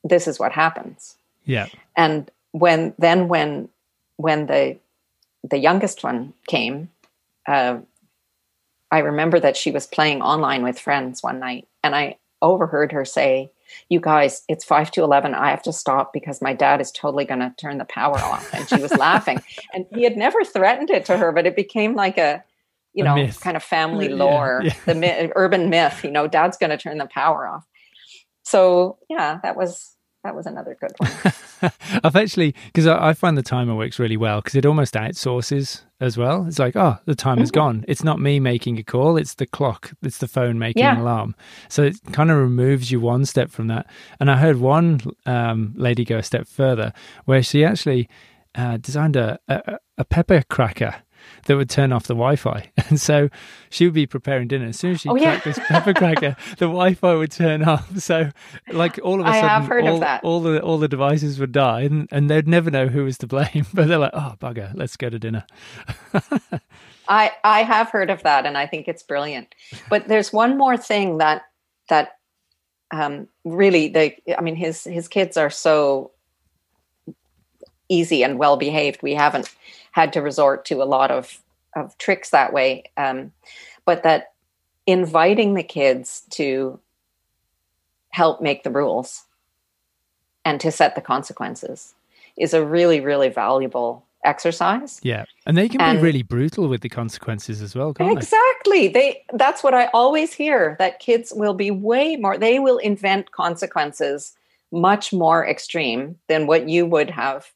[0.03, 1.15] this is what happens.
[1.45, 1.67] Yeah.
[1.95, 3.69] and when then when
[4.17, 4.77] when the
[5.49, 6.89] the youngest one came
[7.47, 7.77] uh,
[8.91, 13.05] i remember that she was playing online with friends one night and i overheard her
[13.05, 13.49] say
[13.87, 17.25] you guys it's 5 to 11 i have to stop because my dad is totally
[17.25, 18.53] going to turn the power off.
[18.53, 19.41] And she was laughing.
[19.73, 22.43] And he had never threatened it to her but it became like a
[22.93, 23.39] you know myth.
[23.41, 24.73] kind of family lore yeah.
[24.85, 27.65] the mi- urban myth you know dad's going to turn the power off
[28.43, 31.71] so yeah that was that was another good one
[32.03, 35.81] I've actually because I, I find the timer works really well because it almost outsources
[35.99, 36.45] as well.
[36.47, 37.55] It's like, oh, the timer's Mhm.
[37.55, 37.85] gone.
[37.87, 39.91] It's not me making a call; it's the clock.
[40.01, 41.35] It's the phone making an alarm.
[41.67, 43.87] So it kind of removes you one step from that.
[44.21, 46.93] And I heard one um, lady go a step further
[47.25, 48.07] where she actually
[48.55, 50.95] uh, designed a, a a pepper cracker.
[51.45, 53.29] That would turn off the Wi-Fi, and so
[53.69, 54.67] she would be preparing dinner.
[54.67, 55.53] As soon as she oh, cracked yeah.
[55.53, 57.87] this pepper cracker, the Wi-Fi would turn off.
[57.99, 58.31] So,
[58.71, 62.29] like all of a sudden, all, all, the all the devices would die, and, and
[62.29, 63.65] they'd never know who was to blame.
[63.73, 65.45] But they're like, "Oh bugger, let's go to dinner."
[67.07, 69.53] I I have heard of that, and I think it's brilliant.
[69.89, 71.43] But there's one more thing that
[71.89, 72.17] that
[72.91, 74.21] um, really they.
[74.37, 76.11] I mean, his his kids are so
[77.89, 79.01] easy and well behaved.
[79.01, 79.53] We haven't
[79.99, 81.41] had to resort to a lot of
[81.75, 83.31] of tricks that way, um,
[83.85, 84.31] but that
[84.87, 86.79] inviting the kids to
[88.09, 89.25] help make the rules
[90.43, 91.93] and to set the consequences
[92.37, 94.99] is a really really valuable exercise.
[95.03, 95.25] Yeah.
[95.45, 98.87] And they can and be really brutal with the consequences as well, exactly.
[98.87, 98.99] They?
[98.99, 103.31] they that's what I always hear that kids will be way more they will invent
[103.31, 104.35] consequences
[104.71, 107.51] much more extreme than what you would have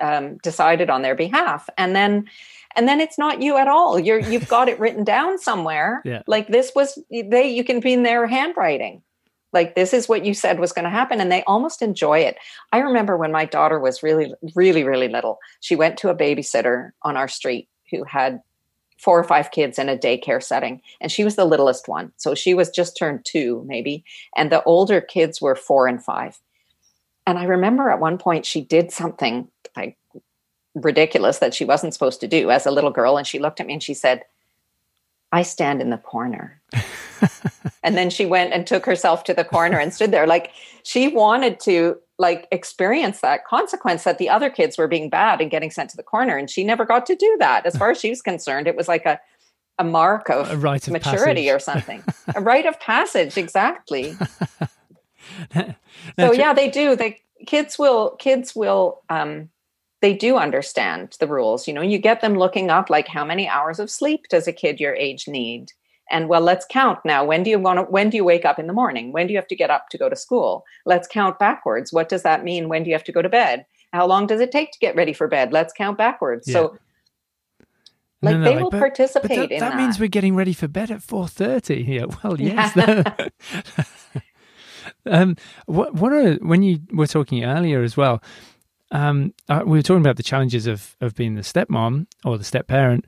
[0.00, 1.68] um, decided on their behalf.
[1.76, 2.28] And then
[2.76, 3.98] and then it's not you at all.
[3.98, 6.02] You're you've got it written down somewhere.
[6.14, 6.22] Yeah.
[6.26, 9.02] Like this was they you can be in their handwriting
[9.54, 12.36] like this is what you said was going to happen and they almost enjoy it
[12.72, 16.90] i remember when my daughter was really really really little she went to a babysitter
[17.02, 18.40] on our street who had
[18.98, 22.34] four or five kids in a daycare setting and she was the littlest one so
[22.34, 24.04] she was just turned two maybe
[24.36, 26.38] and the older kids were four and five
[27.26, 29.96] and i remember at one point she did something like
[30.74, 33.16] ridiculous that she wasn't supposed to do as a little girl.
[33.16, 34.24] And she looked at me and she said
[35.32, 36.60] i stand in the corner.
[37.84, 40.26] And then she went and took herself to the corner and stood there.
[40.26, 40.50] Like
[40.82, 45.50] she wanted to like experience that consequence that the other kids were being bad and
[45.50, 46.36] getting sent to the corner.
[46.36, 47.66] And she never got to do that.
[47.66, 49.20] As far as she was concerned it was like a
[49.78, 51.54] a mark of, a rite of maturity passage.
[51.54, 52.04] or something.
[52.36, 54.16] A rite of passage exactly.
[56.18, 56.96] So yeah they do.
[56.96, 59.48] They kids will kids will um
[60.04, 61.66] they do understand the rules.
[61.66, 64.52] You know you get them looking up like how many hours of sleep does a
[64.52, 65.72] kid your age need?
[66.10, 67.24] And well let's count now.
[67.24, 69.12] When do you want to when do you wake up in the morning?
[69.12, 70.64] When do you have to get up to go to school?
[70.84, 71.90] Let's count backwards.
[71.90, 72.68] What does that mean?
[72.68, 73.64] When do you have to go to bed?
[73.94, 75.54] How long does it take to get ready for bed?
[75.54, 76.46] Let's count backwards.
[76.46, 76.52] Yeah.
[76.52, 76.78] so
[78.20, 79.78] like no, no, they like, will but, participate but that, in that, that.
[79.78, 82.76] means we're getting ready for bed at 4.30 yeah well yes.
[82.76, 84.20] Yeah.
[85.06, 88.22] um what what are when you were talking earlier as well
[88.94, 92.44] um uh, we were talking about the challenges of of being the stepmom or the
[92.44, 93.04] step parent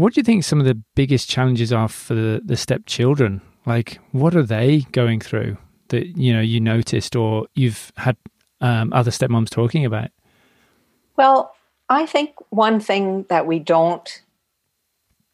[0.00, 3.42] what do you think some of the biggest challenges are for the, the stepchildren?
[3.66, 8.16] Like, what are they going through that you know you noticed or you've had
[8.62, 10.10] um, other stepmoms talking about?
[11.16, 11.54] Well,
[11.90, 14.22] I think one thing that we don't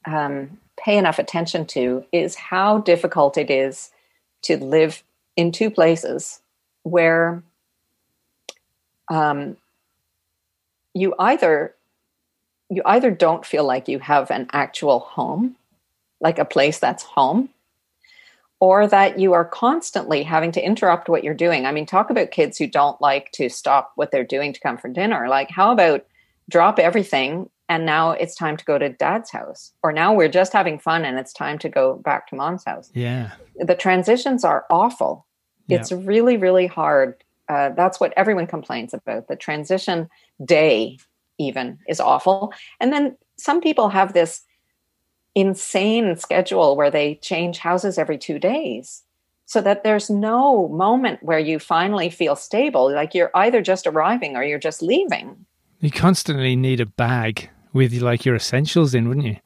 [0.04, 3.90] um, pay enough attention to is how difficult it is
[4.42, 5.04] to live
[5.36, 6.40] in two places
[6.82, 7.42] where
[9.08, 9.56] um,
[10.96, 11.74] you either
[12.68, 15.54] you either don't feel like you have an actual home,
[16.20, 17.48] like a place that's home,
[18.58, 21.64] or that you are constantly having to interrupt what you're doing.
[21.64, 24.78] I mean, talk about kids who don't like to stop what they're doing to come
[24.78, 25.28] for dinner.
[25.28, 26.04] Like, how about
[26.48, 29.72] drop everything and now it's time to go to dad's house?
[29.84, 32.90] Or now we're just having fun and it's time to go back to mom's house.
[32.94, 33.32] Yeah.
[33.56, 35.26] The transitions are awful.
[35.68, 35.78] Yeah.
[35.78, 37.22] It's really, really hard.
[37.48, 39.28] Uh, that's what everyone complains about.
[39.28, 40.08] The transition
[40.44, 40.98] day
[41.38, 42.52] even is awful.
[42.80, 44.42] And then some people have this
[45.34, 49.02] insane schedule where they change houses every two days
[49.44, 52.92] so that there's no moment where you finally feel stable.
[52.92, 55.46] Like you're either just arriving or you're just leaving.
[55.80, 59.36] You constantly need a bag with like your essentials in, wouldn't you?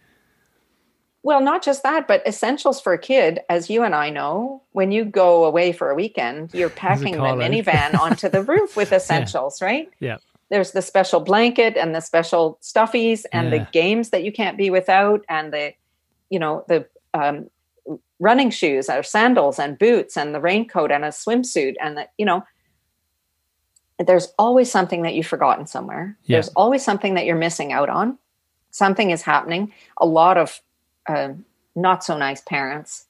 [1.22, 4.90] Well, not just that, but essentials for a kid, as you and I know, when
[4.90, 9.60] you go away for a weekend, you're packing the minivan onto the roof with essentials,
[9.60, 9.66] yeah.
[9.66, 9.90] right?
[10.00, 10.16] Yeah
[10.50, 13.58] there's the special blanket and the special stuffies and yeah.
[13.58, 15.72] the games that you can't be without and the
[16.28, 17.48] you know the um,
[18.18, 22.26] running shoes or sandals and boots and the raincoat and a swimsuit and the you
[22.26, 22.44] know
[23.98, 26.36] there's always something that you've forgotten somewhere yeah.
[26.36, 28.18] there's always something that you're missing out on
[28.70, 30.60] something is happening a lot of
[31.10, 31.32] uh,
[31.74, 33.06] not so nice parents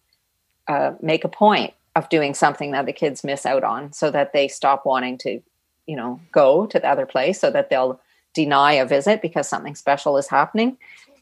[0.68, 4.32] uh, make a point of doing something that the kids miss out on so that
[4.32, 5.40] they stop wanting to
[5.86, 8.00] you know go to the other place so that they'll
[8.34, 10.76] deny a visit because something special is happening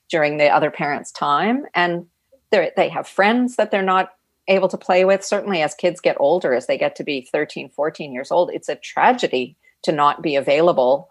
[0.09, 1.67] during the other parent's time.
[1.75, 2.07] And
[2.51, 4.14] they have friends that they're not
[4.47, 5.25] able to play with.
[5.25, 8.69] Certainly as kids get older as they get to be 13 14 years old it's
[8.69, 11.11] a tragedy to not be available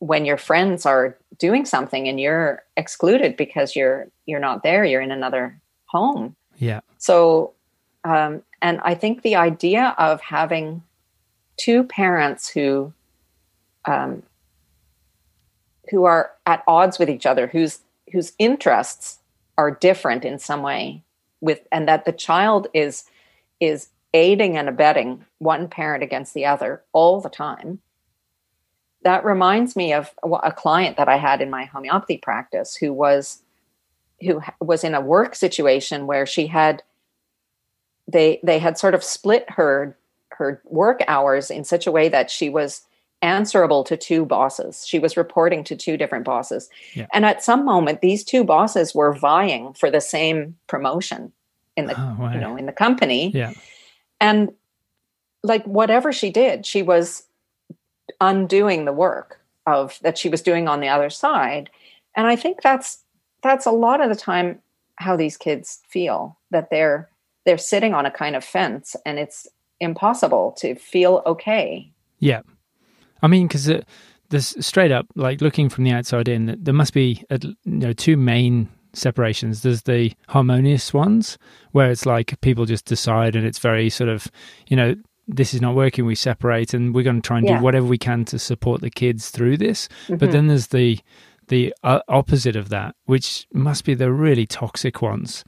[0.00, 5.00] when your friends are doing something and you're excluded because you're you're not there you're
[5.00, 6.36] in another home.
[6.56, 6.80] Yeah.
[6.98, 7.54] So
[8.04, 10.82] um, and i think the idea of having
[11.58, 12.92] two parents who
[13.86, 14.22] um,
[15.90, 17.80] who are at odds with each other, whose
[18.12, 19.18] whose interests
[19.58, 21.02] are different in some way
[21.40, 23.04] with and that the child is
[23.60, 27.80] is aiding and abetting one parent against the other all the time
[29.02, 30.10] that reminds me of
[30.42, 33.42] a client that i had in my homeopathy practice who was
[34.20, 36.82] who was in a work situation where she had
[38.06, 39.96] they they had sort of split her
[40.30, 42.82] her work hours in such a way that she was
[43.20, 44.86] answerable to two bosses.
[44.86, 46.70] She was reporting to two different bosses.
[46.94, 47.06] Yeah.
[47.12, 51.32] And at some moment these two bosses were vying for the same promotion
[51.76, 52.32] in the oh, wow.
[52.32, 53.30] you know in the company.
[53.30, 53.52] Yeah.
[54.20, 54.50] And
[55.42, 57.24] like whatever she did, she was
[58.20, 61.70] undoing the work of that she was doing on the other side.
[62.16, 63.02] And I think that's
[63.42, 64.60] that's a lot of the time
[64.96, 67.08] how these kids feel that they're
[67.44, 69.46] they're sitting on a kind of fence and it's
[69.80, 71.90] impossible to feel okay.
[72.18, 72.42] Yeah.
[73.22, 73.70] I mean, because
[74.30, 78.16] there's straight up, like looking from the outside in, there must be you know two
[78.16, 79.62] main separations.
[79.62, 81.38] There's the harmonious ones
[81.72, 84.28] where it's like people just decide and it's very sort of,
[84.66, 84.94] you know,
[85.28, 86.06] this is not working.
[86.06, 87.58] We separate and we're going to try and yeah.
[87.58, 89.88] do whatever we can to support the kids through this.
[90.04, 90.16] Mm-hmm.
[90.16, 90.98] But then there's the
[91.48, 95.44] the uh, opposite of that, which must be the really toxic ones.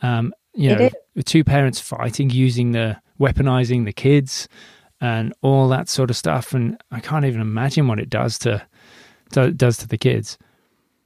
[0.00, 0.90] Um, you know,
[1.24, 4.48] two parents fighting, using the weaponizing the kids
[5.00, 6.52] and all that sort of stuff.
[6.52, 8.66] And I can't even imagine what it does to,
[9.32, 10.38] to does to the kids.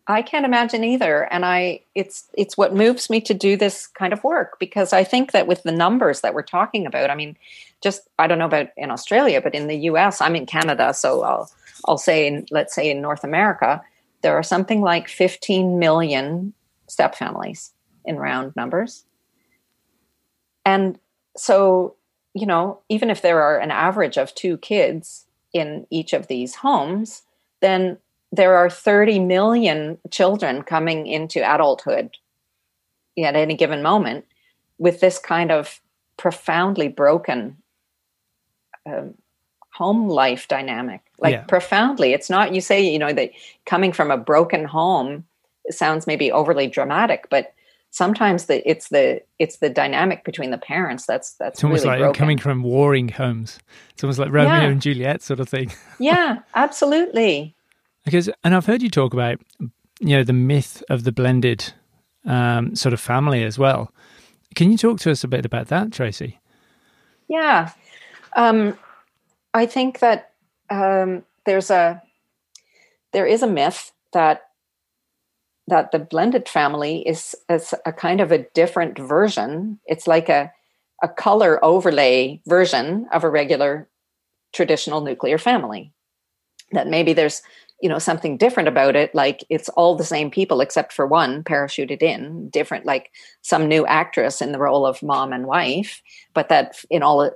[0.09, 1.25] I can't imagine either.
[1.33, 5.03] And I it's it's what moves me to do this kind of work because I
[5.05, 7.37] think that with the numbers that we're talking about, I mean,
[7.83, 11.23] just I don't know about in Australia, but in the US, I'm in Canada, so
[11.23, 11.51] I'll
[11.87, 13.83] I'll say in let's say in North America,
[14.23, 16.53] there are something like 15 million
[16.88, 17.73] step families
[18.05, 19.05] in round numbers.
[20.64, 20.99] And
[21.37, 21.97] so
[22.33, 26.57] you know, even if there are an average of two kids in each of these
[26.57, 27.23] homes,
[27.61, 27.97] then
[28.33, 32.17] there are 30 million children coming into adulthood
[33.19, 34.25] at any given moment
[34.79, 35.81] with this kind of
[36.17, 37.57] profoundly broken
[38.87, 39.15] um,
[39.73, 41.43] home life dynamic like yeah.
[41.43, 43.31] profoundly it's not you say you know that
[43.67, 45.25] coming from a broken home
[45.71, 47.53] sounds maybe overly dramatic but
[47.91, 51.97] sometimes the it's the it's the dynamic between the parents that's that's it's almost really
[51.97, 52.19] like broken.
[52.19, 53.59] coming from warring homes
[53.91, 54.62] it's almost like romeo yeah.
[54.62, 57.56] and juliet sort of thing yeah absolutely
[58.07, 59.38] because and i've heard you talk about
[60.01, 61.75] you know the myth of the blended
[62.25, 63.92] um, sort of family as well
[64.55, 66.40] can you talk to us a bit about that tracy
[67.29, 67.71] yeah
[68.35, 68.77] um,
[69.53, 70.33] i think that
[70.71, 72.03] um, there's a
[73.12, 74.47] there is a myth that
[75.69, 79.81] that the blended family is, is a kind of a different version.
[79.87, 80.53] It's like a,
[81.03, 83.88] a color overlay version of a regular
[84.53, 85.92] traditional nuclear family.
[86.73, 87.42] That maybe there's
[87.83, 91.45] you know something different about it like it's all the same people except for one
[91.45, 93.11] parachuted in different like
[93.43, 96.03] some new actress in the role of mom and wife
[96.35, 97.31] but that in all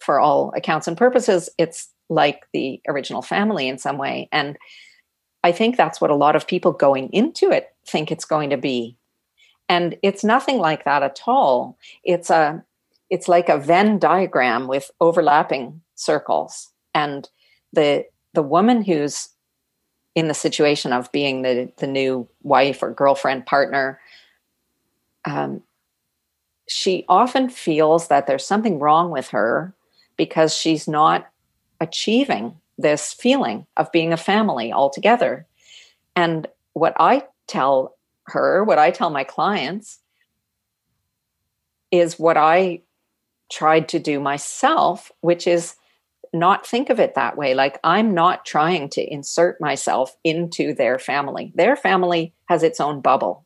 [0.00, 4.58] for all accounts and purposes it's like the original family in some way and
[5.44, 8.56] I think that's what a lot of people going into it think it's going to
[8.56, 8.96] be.
[9.68, 11.78] And it's nothing like that at all.
[12.04, 12.64] It's a
[13.10, 16.70] it's like a Venn diagram with overlapping circles.
[16.94, 17.28] And
[17.72, 19.28] the the woman who's
[20.18, 24.00] in the situation of being the the new wife or girlfriend partner,
[25.24, 25.62] um,
[26.68, 29.72] she often feels that there's something wrong with her
[30.16, 31.30] because she's not
[31.80, 35.46] achieving this feeling of being a family altogether.
[36.16, 40.00] And what I tell her, what I tell my clients,
[41.92, 42.82] is what I
[43.52, 45.76] tried to do myself, which is
[46.32, 47.54] not think of it that way.
[47.54, 51.52] Like I'm not trying to insert myself into their family.
[51.54, 53.44] Their family has its own bubble.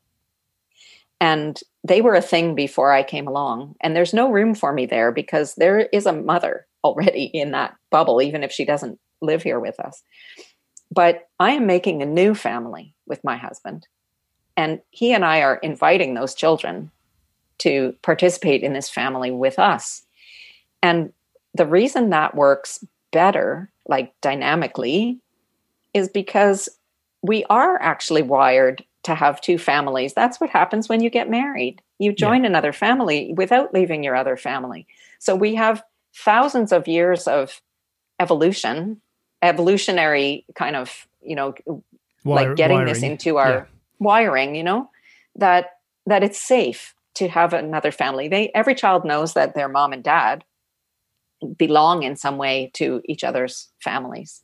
[1.19, 3.75] And they were a thing before I came along.
[3.81, 7.75] And there's no room for me there because there is a mother already in that
[7.89, 10.03] bubble, even if she doesn't live here with us.
[10.91, 13.87] But I am making a new family with my husband.
[14.55, 16.91] And he and I are inviting those children
[17.59, 20.03] to participate in this family with us.
[20.81, 21.13] And
[21.53, 25.19] the reason that works better, like dynamically,
[25.93, 26.69] is because
[27.21, 30.13] we are actually wired to have two families.
[30.13, 31.81] That's what happens when you get married.
[31.99, 32.49] You join yeah.
[32.49, 34.87] another family without leaving your other family.
[35.19, 35.83] So we have
[36.15, 37.61] thousands of years of
[38.19, 39.01] evolution
[39.41, 41.53] evolutionary kind of you know
[42.23, 42.93] Wire, like getting wiring.
[42.93, 43.65] this into our yeah.
[43.99, 44.89] wiring you know
[45.35, 49.91] that that it's safe to have another family they every child knows that their mom
[49.91, 50.43] and dad
[51.43, 54.41] belong in some way to each other's families.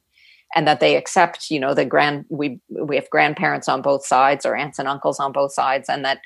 [0.56, 4.46] And that they accept you know the grand we we have grandparents on both sides
[4.46, 6.22] or aunts and uncles on both sides and that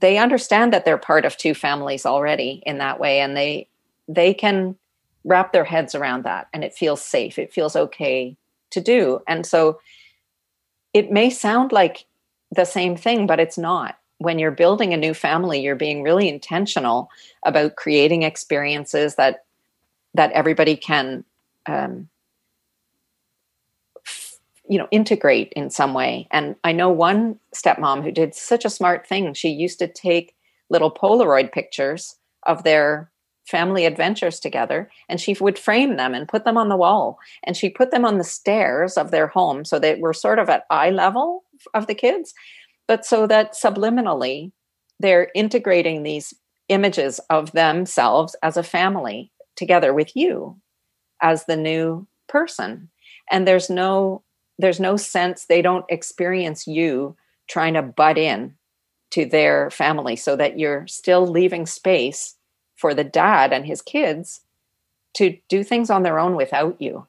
[0.00, 3.68] they understand that they're part of two families already in that way and they
[4.08, 4.76] they can
[5.24, 7.38] wrap their heads around that and it feels safe.
[7.38, 8.36] It feels okay
[8.70, 9.20] to do.
[9.28, 9.80] And so
[10.94, 12.06] it may sound like
[12.50, 13.96] the same thing but it's not.
[14.18, 17.10] When you're building a new family you're being really intentional
[17.44, 19.44] about creating experiences that
[20.14, 21.24] that everybody can
[21.66, 22.08] um,
[24.68, 26.28] you know integrate in some way.
[26.30, 29.34] And i know one stepmom who did such a smart thing.
[29.34, 30.34] She used to take
[30.68, 33.10] little polaroid pictures of their
[33.44, 37.18] family adventures together and she would frame them and put them on the wall.
[37.42, 40.48] And she put them on the stairs of their home so they were sort of
[40.48, 41.42] at eye level
[41.74, 42.32] of the kids
[42.90, 44.50] but so that subliminally
[44.98, 46.34] they're integrating these
[46.68, 49.30] images of themselves as a family
[49.60, 50.56] together with you
[51.20, 52.88] as the new person.
[53.30, 54.22] And there's no
[54.58, 58.54] there's no sense they don't experience you trying to butt in
[59.10, 62.36] to their family so that you're still leaving space
[62.74, 64.40] for the dad and his kids
[65.14, 67.06] to do things on their own without you.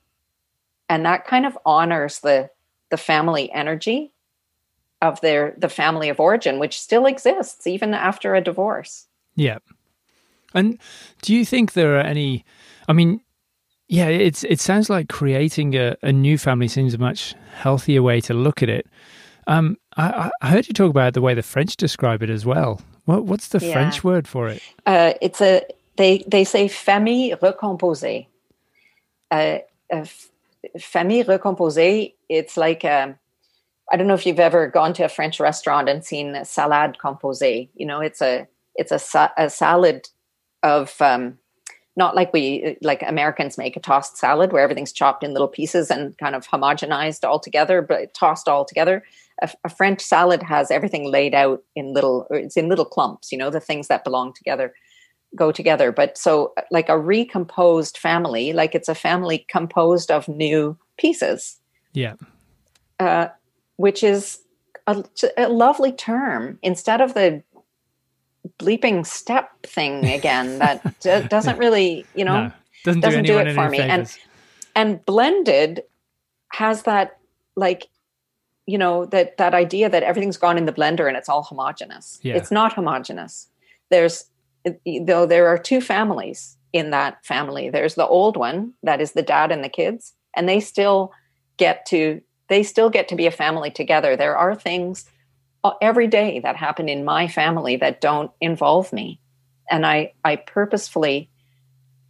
[0.90, 2.50] And that kind of honors the
[2.90, 4.12] the family energy
[5.02, 9.08] of their the family of origin which still exists even after a divorce.
[9.36, 9.60] Yeah
[10.54, 10.80] and
[11.22, 12.44] do you think there are any
[12.88, 13.22] i mean
[13.92, 18.22] yeah, it's it sounds like creating a, a new family seems a much healthier way
[18.22, 18.88] to look at it.
[19.48, 22.80] Um, I, I, heard you talk about the way the French describe it as well.
[23.04, 23.74] What, what's the yeah.
[23.74, 24.62] French word for it?
[24.86, 25.64] Uh, it's a
[25.98, 28.28] they they say famille recomposée.
[29.30, 29.58] Uh,
[30.80, 32.14] famille recomposée.
[32.30, 33.16] It's like a, um,
[33.92, 37.68] I don't know if you've ever gone to a French restaurant and seen salade composée.
[37.76, 40.08] You know, it's a it's a, a salad
[40.64, 41.38] of um,
[41.96, 45.92] not like we like Americans make a tossed salad where everything's chopped in little pieces
[45.92, 49.04] and kind of homogenized all together, but tossed all together.
[49.42, 53.32] A, a, French salad has everything laid out in little, it's in little clumps.
[53.32, 54.74] You know, the things that belong together
[55.36, 55.92] go together.
[55.92, 61.58] But so, like a recomposed family, like it's a family composed of new pieces.
[61.94, 62.16] Yeah.
[63.00, 63.28] Uh,
[63.78, 64.40] which is
[64.88, 65.04] a,
[65.38, 67.44] a lovely term instead of the
[68.60, 72.52] bleeping step thing again that d- doesn't really, you know, no,
[72.84, 73.80] doesn't, doesn't do, do it for me.
[73.80, 74.12] And
[74.76, 75.84] and blended
[76.54, 77.18] has that
[77.56, 77.88] like
[78.66, 82.20] you know that that idea that everything's gone in the blender and it's all homogenous.
[82.24, 82.36] Yeah.
[82.36, 83.48] It's not homogenous.
[83.90, 84.26] There's
[85.04, 87.70] though there are two families in that family.
[87.70, 91.12] There's the old one that is the dad and the kids and they still
[91.58, 94.16] get to they still get to be a family together.
[94.16, 95.06] There are things
[95.82, 99.20] every day that happen in my family that don't involve me.
[99.70, 101.30] And i i purposefully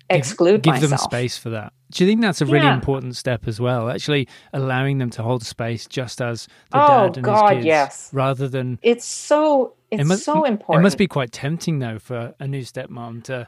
[0.10, 1.74] exclude give, give them space for that.
[1.91, 2.74] Do you think that's a really yeah.
[2.74, 3.89] important step as well?
[3.89, 7.66] Actually allowing them to hold space just as the oh, dad and God, his kids
[7.66, 8.10] yes.
[8.14, 11.99] rather than it's so it's it must, so important it must be quite tempting though
[11.99, 13.47] for a new stepmom to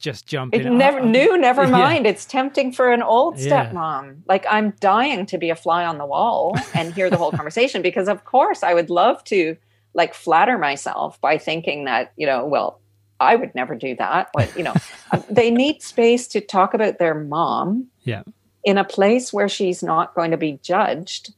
[0.00, 0.78] just jump it in.
[0.78, 2.06] Never new, never mind.
[2.06, 2.12] Yeah.
[2.12, 4.06] It's tempting for an old stepmom.
[4.06, 4.12] Yeah.
[4.26, 7.82] Like I'm dying to be a fly on the wall and hear the whole conversation
[7.82, 9.56] because of course I would love to
[9.94, 12.80] like flatter myself by thinking that, you know, well,
[13.20, 14.30] I would never do that.
[14.32, 14.74] But, you know,
[15.30, 17.88] they need space to talk about their mom.
[18.02, 18.22] Yeah.
[18.64, 21.32] In a place where she's not going to be judged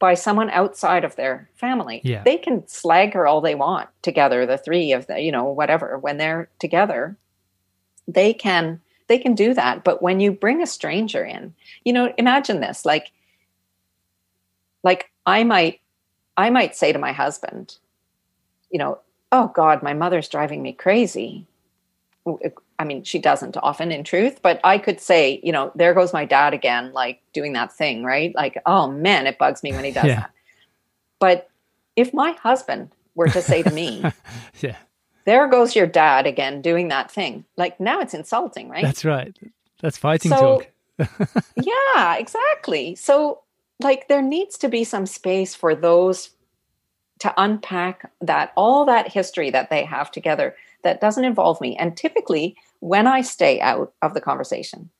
[0.00, 2.00] by someone outside of their family.
[2.02, 2.22] Yeah.
[2.24, 5.98] They can slag her all they want together, the three of the, you know, whatever,
[5.98, 7.16] when they're together
[8.12, 9.82] they can they can do that.
[9.82, 11.54] But when you bring a stranger in
[11.84, 13.12] you know imagine this like
[14.82, 15.80] like i might
[16.36, 17.76] i might say to my husband
[18.70, 18.98] you know
[19.32, 21.46] oh god my mother's driving me crazy.
[22.26, 25.94] Uh, I mean she doesn't often in truth but i could say you know there
[25.94, 28.34] goes my dad again like doing that thing right?
[28.34, 30.20] Like oh man it bugs me when he does yeah.
[30.20, 30.30] that.
[31.18, 31.50] But
[31.96, 34.04] if my husband were to say to me
[34.60, 34.76] yeah
[35.30, 37.44] there goes your dad again doing that thing.
[37.56, 38.82] Like now it's insulting, right?
[38.82, 39.32] That's right.
[39.80, 40.64] That's fighting so,
[40.98, 41.44] talk.
[41.56, 42.96] yeah, exactly.
[42.96, 43.42] So,
[43.80, 46.30] like, there needs to be some space for those
[47.20, 51.76] to unpack that, all that history that they have together that doesn't involve me.
[51.76, 54.90] And typically, when I stay out of the conversation,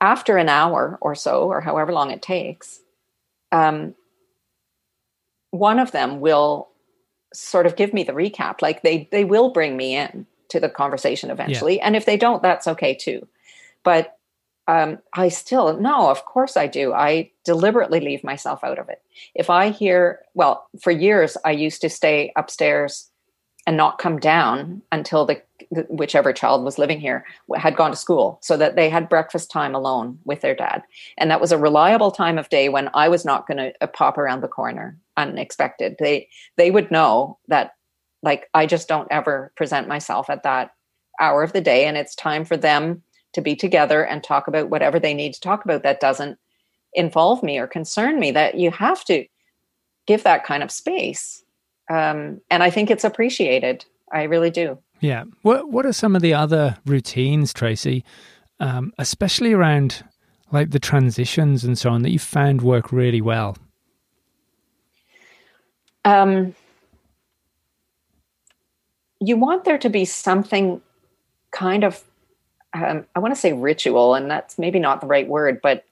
[0.00, 2.80] after an hour or so, or however long it takes,
[3.52, 3.94] um,
[5.52, 6.71] one of them will
[7.32, 8.62] sort of give me the recap.
[8.62, 11.86] Like they they will bring me in to the conversation eventually, yeah.
[11.86, 13.26] and if they don't, that's okay too.
[13.84, 14.18] But
[14.68, 16.92] um, I still no, of course I do.
[16.92, 19.02] I deliberately leave myself out of it.
[19.34, 23.10] If I hear, well, for years I used to stay upstairs
[23.66, 25.42] and not come down until the
[25.88, 27.24] whichever child was living here
[27.56, 30.82] had gone to school so that they had breakfast time alone with their dad
[31.16, 33.86] and that was a reliable time of day when i was not going to uh,
[33.86, 37.72] pop around the corner unexpected they they would know that
[38.22, 40.70] like i just don't ever present myself at that
[41.20, 43.02] hour of the day and it's time for them
[43.32, 46.38] to be together and talk about whatever they need to talk about that doesn't
[46.94, 49.26] involve me or concern me that you have to
[50.06, 51.42] give that kind of space
[51.90, 55.24] um, and i think it's appreciated i really do yeah.
[55.42, 58.04] What What are some of the other routines, Tracy,
[58.60, 60.04] um, especially around
[60.52, 63.56] like the transitions and so on that you found work really well?
[66.04, 66.54] Um,
[69.20, 70.80] you want there to be something
[71.52, 72.02] kind of,
[72.74, 75.84] um, I want to say ritual, and that's maybe not the right word, but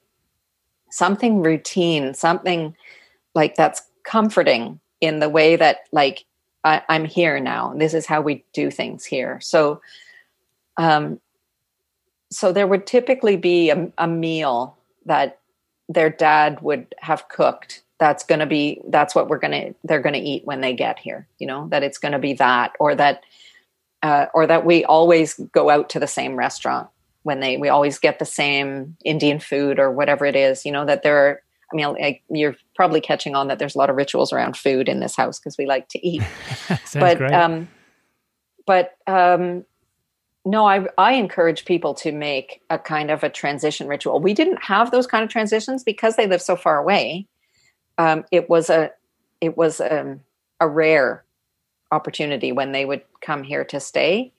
[0.89, 2.75] something routine, something
[3.33, 6.25] like that's comforting in the way that like
[6.63, 7.73] I, am here now.
[7.75, 9.39] This is how we do things here.
[9.41, 9.81] So,
[10.77, 11.19] um,
[12.29, 15.39] so there would typically be a, a meal that
[15.89, 17.83] their dad would have cooked.
[18.01, 20.73] That's going to be that's what we're going to they're going to eat when they
[20.73, 21.27] get here.
[21.37, 23.21] You know that it's going to be that, or that,
[24.01, 26.89] uh, or that we always go out to the same restaurant
[27.21, 30.65] when they we always get the same Indian food or whatever it is.
[30.65, 31.41] You know that there are
[31.71, 34.89] I mean, like, you're probably catching on that there's a lot of rituals around food
[34.89, 36.23] in this house because we like to eat.
[36.93, 37.31] but great.
[37.31, 37.67] um,
[38.65, 39.63] but um,
[40.45, 44.19] no, I I encourage people to make a kind of a transition ritual.
[44.19, 47.27] We didn't have those kind of transitions because they live so far away.
[47.97, 48.91] Um, it was a
[49.39, 50.21] it was a, um,
[50.59, 51.23] a rare
[51.91, 54.31] opportunity when they would come here to stay,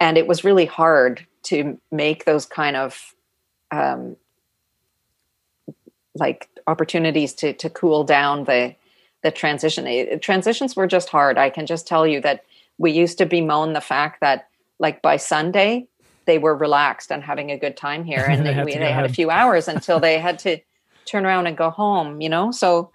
[0.00, 3.14] and it was really hard to make those kind of
[3.70, 4.16] um,
[6.14, 8.74] like opportunities to to cool down the
[9.22, 9.86] the transition.
[9.86, 11.38] It, transitions were just hard.
[11.38, 12.44] I can just tell you that
[12.78, 14.48] we used to bemoan the fact that
[14.78, 15.86] like by Sunday
[16.26, 19.12] they were relaxed and having a good time here, and they, we, they had a
[19.12, 20.58] few hours until they had to
[21.08, 22.20] turn around and go home.
[22.20, 22.90] You know, so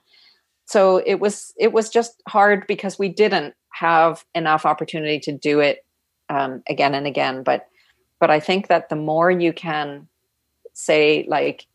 [0.66, 5.60] so it was it was just hard because we didn't have enough opportunity to do
[5.60, 5.86] it
[6.30, 7.44] um, again and again.
[7.44, 7.68] But
[8.20, 10.08] but I think that the more you can
[10.74, 11.68] say like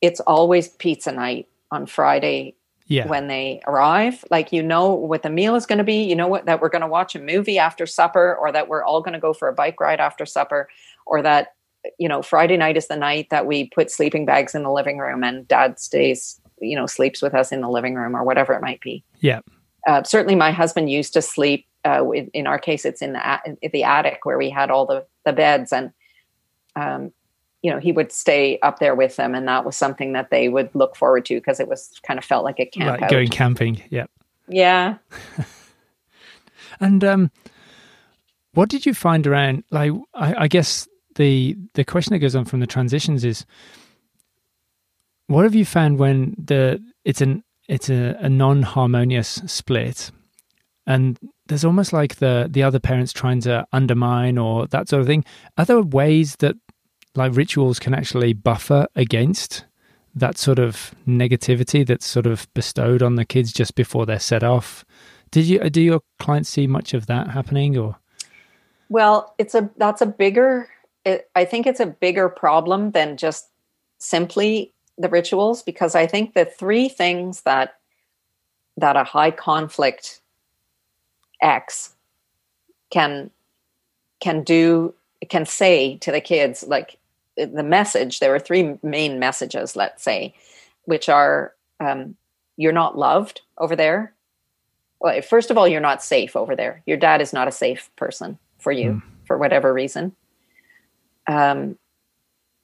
[0.00, 2.54] it's always pizza night on Friday
[2.86, 3.06] yeah.
[3.06, 4.24] when they arrive.
[4.30, 6.04] Like you know what the meal is going to be.
[6.04, 8.82] You know what that we're going to watch a movie after supper, or that we're
[8.82, 10.68] all going to go for a bike ride after supper,
[11.06, 11.54] or that
[11.98, 14.98] you know Friday night is the night that we put sleeping bags in the living
[14.98, 18.52] room and Dad stays, you know, sleeps with us in the living room or whatever
[18.52, 19.04] it might be.
[19.20, 19.40] Yeah.
[19.86, 21.66] Uh, certainly, my husband used to sleep.
[21.84, 25.06] Uh, in our case, it's in the in the attic where we had all the
[25.24, 25.92] the beds, and
[26.76, 27.12] um,
[27.62, 30.48] you know, he would stay up there with them, and that was something that they
[30.48, 33.00] would look forward to because it was kind of felt like a camp.
[33.00, 34.06] Like going camping, yeah,
[34.48, 34.96] yeah.
[36.80, 37.30] and um,
[38.52, 39.64] what did you find around?
[39.70, 43.44] Like, I, I guess the the question that goes on from the transitions is,
[45.26, 50.10] what have you found when the it's an it's a, a non harmonious split,
[50.86, 55.06] and there's almost like the the other parents trying to undermine or that sort of
[55.06, 55.24] thing.
[55.58, 56.56] Are there ways that
[57.14, 59.64] like rituals can actually buffer against
[60.14, 64.42] that sort of negativity that's sort of bestowed on the kids just before they're set
[64.42, 64.84] off.
[65.30, 67.96] Did you do your clients see much of that happening or?
[68.88, 70.68] Well, it's a that's a bigger.
[71.08, 73.48] It, I think it's a bigger problem than just
[73.98, 77.76] simply the rituals because I think the three things that
[78.76, 80.20] that a high conflict
[81.40, 81.94] ex
[82.90, 83.30] can
[84.20, 84.94] can do
[85.28, 86.98] can say to the kids like
[87.36, 90.34] the message there are three main messages let's say
[90.84, 92.16] which are um,
[92.56, 94.12] you're not loved over there.
[95.00, 96.82] Well first of all you're not safe over there.
[96.86, 99.02] Your dad is not a safe person for you mm.
[99.24, 100.14] for whatever reason
[101.28, 101.78] um,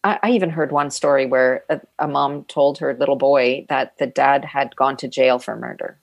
[0.02, 3.96] I, I, even heard one story where a, a mom told her little boy that
[3.98, 5.98] the dad had gone to jail for murder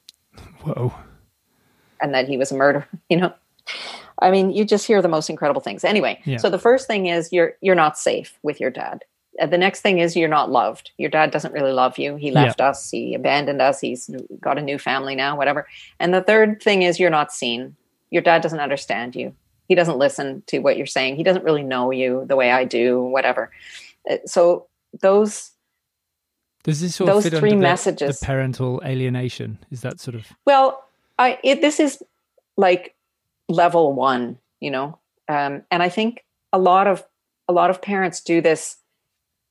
[0.62, 0.94] whoa
[2.00, 3.34] and that he was a murderer you know
[4.22, 5.84] I mean, you just hear the most incredible things.
[5.84, 6.38] Anyway, yeah.
[6.38, 9.04] so the first thing is you're you're not safe with your dad.
[9.40, 10.92] Uh, the next thing is you're not loved.
[10.98, 12.16] Your dad doesn't really love you.
[12.16, 12.70] He left yeah.
[12.70, 12.92] us.
[12.92, 13.80] He abandoned us.
[13.80, 14.10] He's
[14.40, 15.68] got a new family now, whatever.
[16.00, 17.76] And the third thing is you're not seen.
[18.12, 19.34] Your dad doesn't understand you.
[19.68, 21.16] He doesn't listen to what you're saying.
[21.16, 23.52] He doesn't really know you the way I do, whatever.
[24.10, 24.68] Uh, so
[25.00, 25.52] those
[26.64, 30.28] does this sort those of fit three messages the parental alienation is that sort of
[30.46, 30.84] well
[31.18, 32.04] i it, this is
[32.58, 32.94] like
[33.48, 34.98] level one you know
[35.28, 37.04] um, and i think a lot of
[37.48, 38.78] a lot of parents do this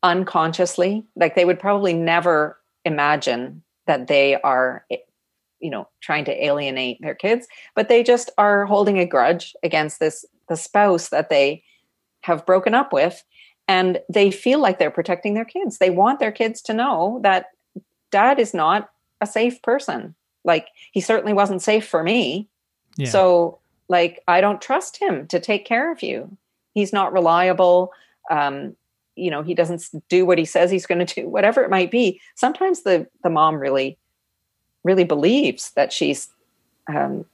[0.03, 4.85] unconsciously like they would probably never imagine that they are
[5.61, 10.01] you know trying to alienate their kids but they just are holding a grudge against
[10.01, 11.63] this the spouse that they
[12.23, 13.25] have broken up with
[13.71, 15.79] and they feel like they're protecting their kids.
[15.79, 17.47] They want their kids to know that
[18.11, 18.91] dad is not
[19.21, 20.17] a safe person.
[20.45, 22.49] Like he certainly wasn't safe for me.
[22.97, 23.09] Yeah.
[23.11, 26.37] So like I don't trust him to take care of you.
[26.75, 27.93] He's not reliable.
[28.29, 28.75] Um,
[29.15, 31.93] you know, he doesn't do what he says he's going to do, whatever it might
[31.93, 32.21] be.
[32.35, 33.99] Sometimes the the mom really
[34.85, 36.28] really believes that she's
[36.89, 37.24] um,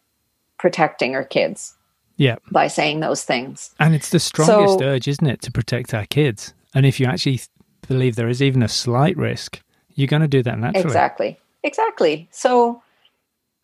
[0.58, 1.74] protecting her kids
[2.16, 2.36] yeah.
[2.50, 3.74] by saying those things.
[3.78, 6.54] And it's the strongest so, urge isn't it to protect our kids?
[6.74, 7.40] And if you actually
[7.86, 9.60] believe there is even a slight risk
[9.96, 10.84] you're going to do that naturally.
[10.84, 11.38] Exactly.
[11.64, 12.28] Exactly.
[12.30, 12.82] So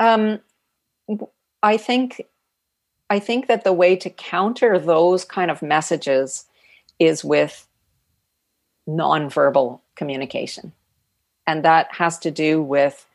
[0.00, 0.40] um
[1.62, 2.22] i think
[3.10, 6.46] i think that the way to counter those kind of messages
[6.98, 7.68] is with
[8.88, 10.72] nonverbal communication.
[11.46, 13.06] And that has to do with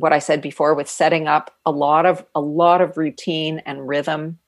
[0.00, 3.86] what I said before with setting up a lot of a lot of routine and
[3.86, 4.38] rhythm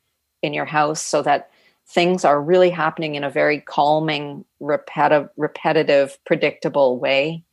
[0.43, 1.51] in your house so that
[1.87, 7.45] things are really happening in a very calming, repetitive, repetitive, predictable way.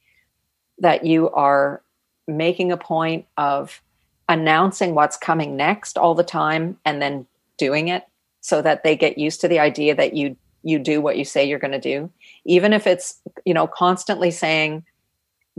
[0.80, 1.82] That you are
[2.28, 3.82] making a point of
[4.30, 7.26] announcing what's coming next all the time and then
[7.58, 8.04] doing it
[8.42, 11.44] so that they get used to the idea that you you do what you say
[11.48, 12.10] you're going to do
[12.46, 14.84] even if it's you know constantly saying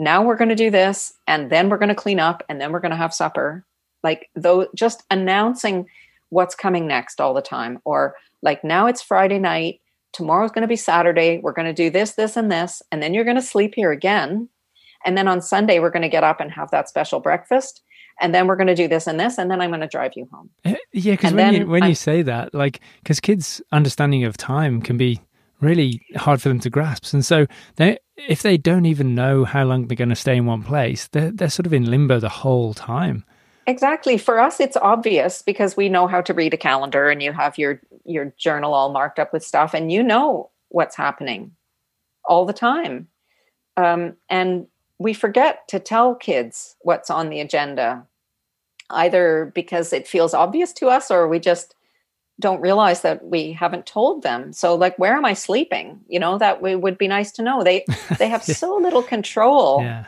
[0.01, 2.73] now we're going to do this and then we're going to clean up and then
[2.73, 3.67] we're going to have supper.
[4.03, 5.87] Like though just announcing
[6.31, 9.81] what's coming next all the time or like now it's friday night
[10.13, 13.13] tomorrow's going to be saturday we're going to do this this and this and then
[13.13, 14.49] you're going to sleep here again.
[15.05, 17.83] And then on sunday we're going to get up and have that special breakfast
[18.23, 20.13] and then we're going to do this and this and then i'm going to drive
[20.17, 20.49] you home.
[20.65, 24.81] Eh, yeah because when, you, when you say that like because kids understanding of time
[24.81, 25.21] can be
[25.61, 27.47] really hard for them to grasp and so
[27.77, 27.99] they
[28.29, 31.31] if they don't even know how long they're going to stay in one place, they're,
[31.31, 33.25] they're sort of in limbo the whole time.
[33.67, 34.19] Exactly.
[34.19, 37.59] For us, it's obvious because we know how to read a calendar and you have
[37.59, 41.53] your, your journal all marked up with stuff and you know what's happening
[42.25, 43.09] all the time.
[43.77, 44.67] Um, and
[44.99, 48.07] we forget to tell kids what's on the agenda,
[48.91, 51.75] either because it feels obvious to us or we just
[52.41, 54.53] don't realize that we haven't told them.
[54.53, 56.01] So like where am I sleeping?
[56.09, 57.63] You know, that we, would be nice to know.
[57.63, 57.85] They
[58.19, 58.55] they have yeah.
[58.55, 59.83] so little control.
[59.83, 60.07] Yeah.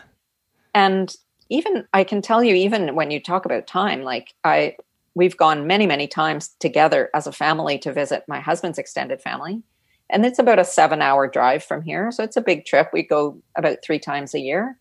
[0.74, 1.14] And
[1.48, 4.76] even I can tell you even when you talk about time like I
[5.14, 9.62] we've gone many many times together as a family to visit my husband's extended family.
[10.10, 12.90] And it's about a 7-hour drive from here, so it's a big trip.
[12.92, 14.76] We go about 3 times a year.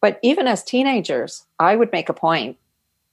[0.00, 2.56] But even as teenagers, I would make a point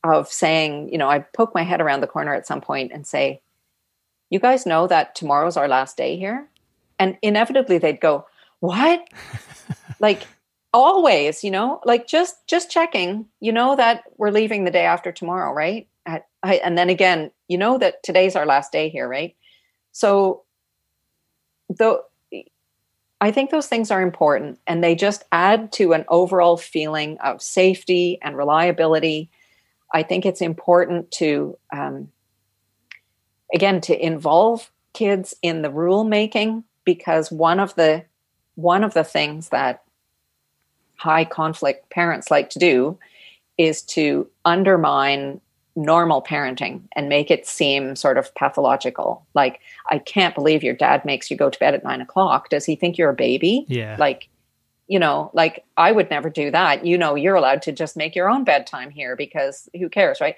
[0.04, 3.06] of saying, you know, I poke my head around the corner at some point and
[3.06, 3.41] say,
[4.30, 6.47] you guys know that tomorrow's our last day here?
[6.97, 8.26] And inevitably they'd go,
[8.60, 9.08] what?
[9.99, 10.28] like
[10.74, 15.12] always, you know, like just, just checking, you know, that we're leaving the day after
[15.12, 15.88] tomorrow, right?
[16.06, 19.36] At, I, and then again, you know that today's our last day here, right?
[19.91, 20.43] So
[21.70, 22.04] though
[23.20, 27.41] I think those things are important and they just add to an overall feeling of
[27.41, 29.30] safety and reliability
[29.93, 32.09] I think it's important to, um,
[33.53, 38.03] again, to involve kids in the rule making because one of the
[38.55, 39.83] one of the things that
[40.97, 42.97] high conflict parents like to do
[43.57, 45.39] is to undermine
[45.75, 49.25] normal parenting and make it seem sort of pathological.
[49.33, 52.49] Like, I can't believe your dad makes you go to bed at nine o'clock.
[52.49, 53.65] Does he think you're a baby?
[53.67, 53.95] Yeah.
[53.97, 54.27] Like,
[54.91, 56.85] you know, like I would never do that.
[56.85, 60.35] You know, you're allowed to just make your own bedtime here because who cares, right?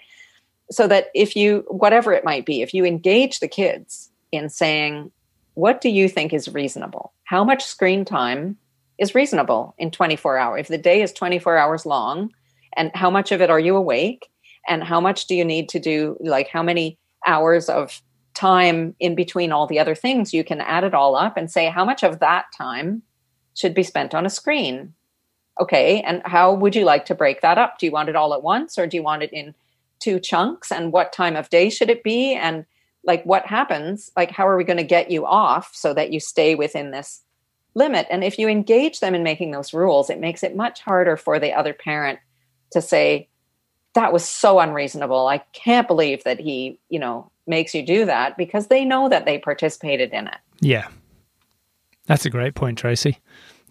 [0.70, 5.12] So that if you, whatever it might be, if you engage the kids in saying,
[5.56, 7.14] what do you think is reasonable?
[7.24, 8.56] How much screen time
[9.00, 10.60] is reasonable in 24 hours?
[10.60, 12.32] If the day is 24 hours long,
[12.78, 14.30] and how much of it are you awake?
[14.70, 16.16] And how much do you need to do?
[16.20, 18.04] Like, how many hours of
[18.36, 20.32] time in between all the other things?
[20.32, 23.02] You can add it all up and say, how much of that time
[23.56, 24.94] should be spent on a screen.
[25.60, 27.78] Okay, and how would you like to break that up?
[27.78, 29.54] Do you want it all at once or do you want it in
[30.00, 30.72] two chunks?
[30.72, 32.34] And what time of day should it be?
[32.34, 32.66] And
[33.04, 34.12] like what happens?
[34.16, 37.22] Like, how are we going to get you off so that you stay within this
[37.76, 38.08] limit?
[38.10, 41.40] And if you engage them in making those rules, it makes it much harder for
[41.40, 42.20] the other parent
[42.72, 43.28] to say,
[43.94, 45.28] that was so unreasonable.
[45.28, 49.26] I can't believe that he, you know, makes you do that because they know that
[49.26, 50.38] they participated in it.
[50.62, 50.88] Yeah.
[52.06, 53.20] That's a great point, Tracy.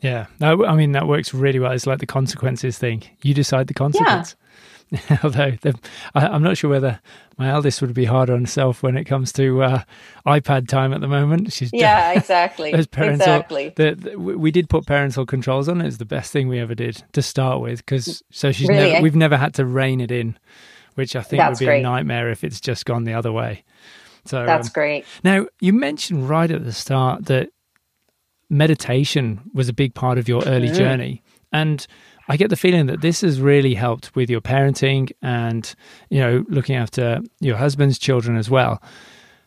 [0.00, 1.70] Yeah, I mean that works really well.
[1.72, 3.04] It's like the consequences thing.
[3.22, 4.34] You decide the consequence.
[4.34, 4.38] Yeah.
[5.22, 5.56] Although
[6.14, 7.00] I, am not sure whether
[7.38, 9.82] my eldest would be hard on herself when it comes to uh,
[10.26, 11.52] iPad time at the moment.
[11.52, 12.72] She's yeah, exactly.
[12.88, 13.72] parental, exactly.
[13.74, 15.80] The, the, we did put parental controls on.
[15.80, 18.90] It's the best thing we ever did to start with because so she's really?
[18.92, 20.38] never, we've never had to rein it in,
[20.94, 21.80] which I think That's would be great.
[21.80, 23.64] a nightmare if it's just gone the other way.
[24.26, 25.06] So That's um, great.
[25.24, 27.48] Now, you mentioned right at the start that
[28.52, 31.22] meditation was a big part of your early journey.
[31.52, 31.84] And
[32.28, 35.74] I get the feeling that this has really helped with your parenting and,
[36.10, 38.80] you know, looking after your husband's children as well.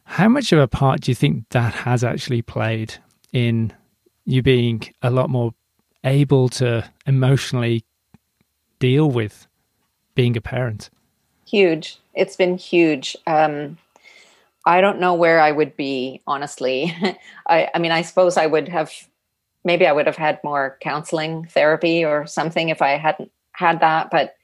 [0.03, 2.95] How much of a part do you think that has actually played
[3.32, 3.72] in
[4.26, 5.53] you being a lot more
[6.03, 7.86] able to emotionally
[8.80, 9.47] deal with
[10.16, 10.89] being a parent?
[11.47, 11.99] Huge.
[12.16, 13.16] It's been huge.
[13.28, 13.78] Um,
[14.66, 16.95] I don't know where I would be, honestly.
[17.47, 18.91] I, I mean, I suppose I would have,
[19.63, 24.09] maybe I would have had more counseling therapy or something if I hadn't had that,
[24.09, 24.36] but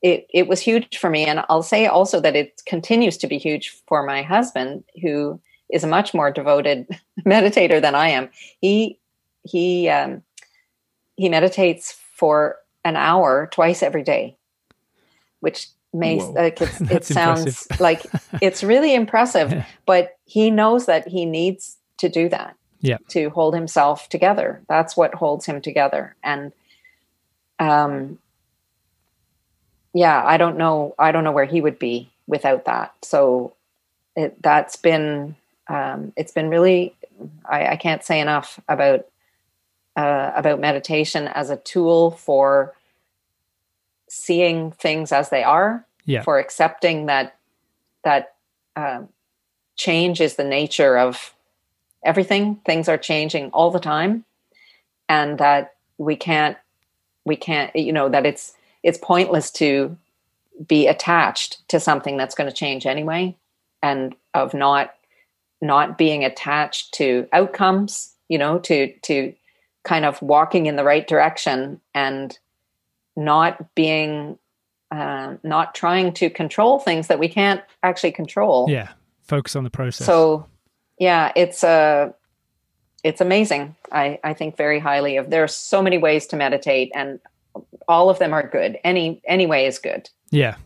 [0.00, 1.26] it, it was huge for me.
[1.26, 5.40] And I'll say also that it continues to be huge for my husband, who
[5.70, 6.86] is a much more devoted
[7.20, 8.30] meditator than I am.
[8.60, 8.98] He,
[9.44, 10.22] he, um,
[11.16, 14.36] he meditates for an hour twice every day,
[15.40, 18.06] which makes like it sounds like
[18.40, 19.66] it's really impressive yeah.
[19.86, 22.98] but he knows that he needs to do that yeah.
[23.08, 24.62] to hold himself together.
[24.68, 26.16] That's what holds him together.
[26.22, 26.52] And
[27.58, 28.18] um
[29.94, 32.94] yeah i don't know i don't know where he would be without that.
[33.02, 33.54] So
[34.16, 35.36] it that's been
[35.68, 36.94] um it's been really
[37.44, 39.06] i, I can't say enough about
[39.96, 42.74] uh, about meditation as a tool for
[44.14, 46.20] seeing things as they are yeah.
[46.20, 47.34] for accepting that
[48.04, 48.34] that
[48.76, 49.08] um,
[49.76, 51.32] change is the nature of
[52.04, 54.22] everything things are changing all the time
[55.08, 56.58] and that we can't
[57.24, 59.96] we can't you know that it's it's pointless to
[60.68, 63.34] be attached to something that's going to change anyway
[63.82, 64.94] and of not
[65.62, 69.32] not being attached to outcomes you know to to
[69.84, 72.38] kind of walking in the right direction and
[73.16, 74.38] not being
[74.90, 78.66] uh, not trying to control things that we can't actually control.
[78.68, 78.90] Yeah,
[79.22, 80.06] focus on the process.
[80.06, 80.46] So,
[80.98, 82.12] yeah, it's a uh,
[83.02, 83.74] it's amazing.
[83.90, 85.30] I I think very highly of.
[85.30, 87.20] There are so many ways to meditate, and
[87.88, 88.78] all of them are good.
[88.84, 90.10] Any any way is good.
[90.30, 90.56] Yeah.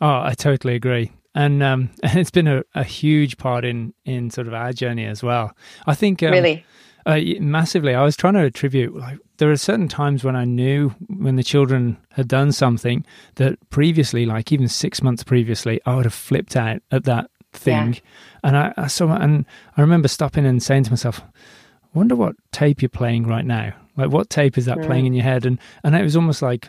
[0.00, 1.12] Oh, I totally agree.
[1.34, 5.22] And um, it's been a, a huge part in in sort of our journey as
[5.22, 5.56] well.
[5.86, 6.64] I think um, really
[7.06, 7.94] uh, massively.
[7.94, 11.42] I was trying to attribute like there are certain times when I knew when the
[11.42, 16.56] children had done something that previously, like even six months previously, I would have flipped
[16.56, 17.94] out at that thing.
[17.94, 18.00] Yeah.
[18.42, 19.44] And I, I saw, and
[19.76, 21.22] I remember stopping and saying to myself,
[21.92, 23.74] "Wonder what tape you're playing right now.
[23.96, 24.86] Like, what tape is that mm.
[24.86, 26.68] playing in your head?" And and it was almost like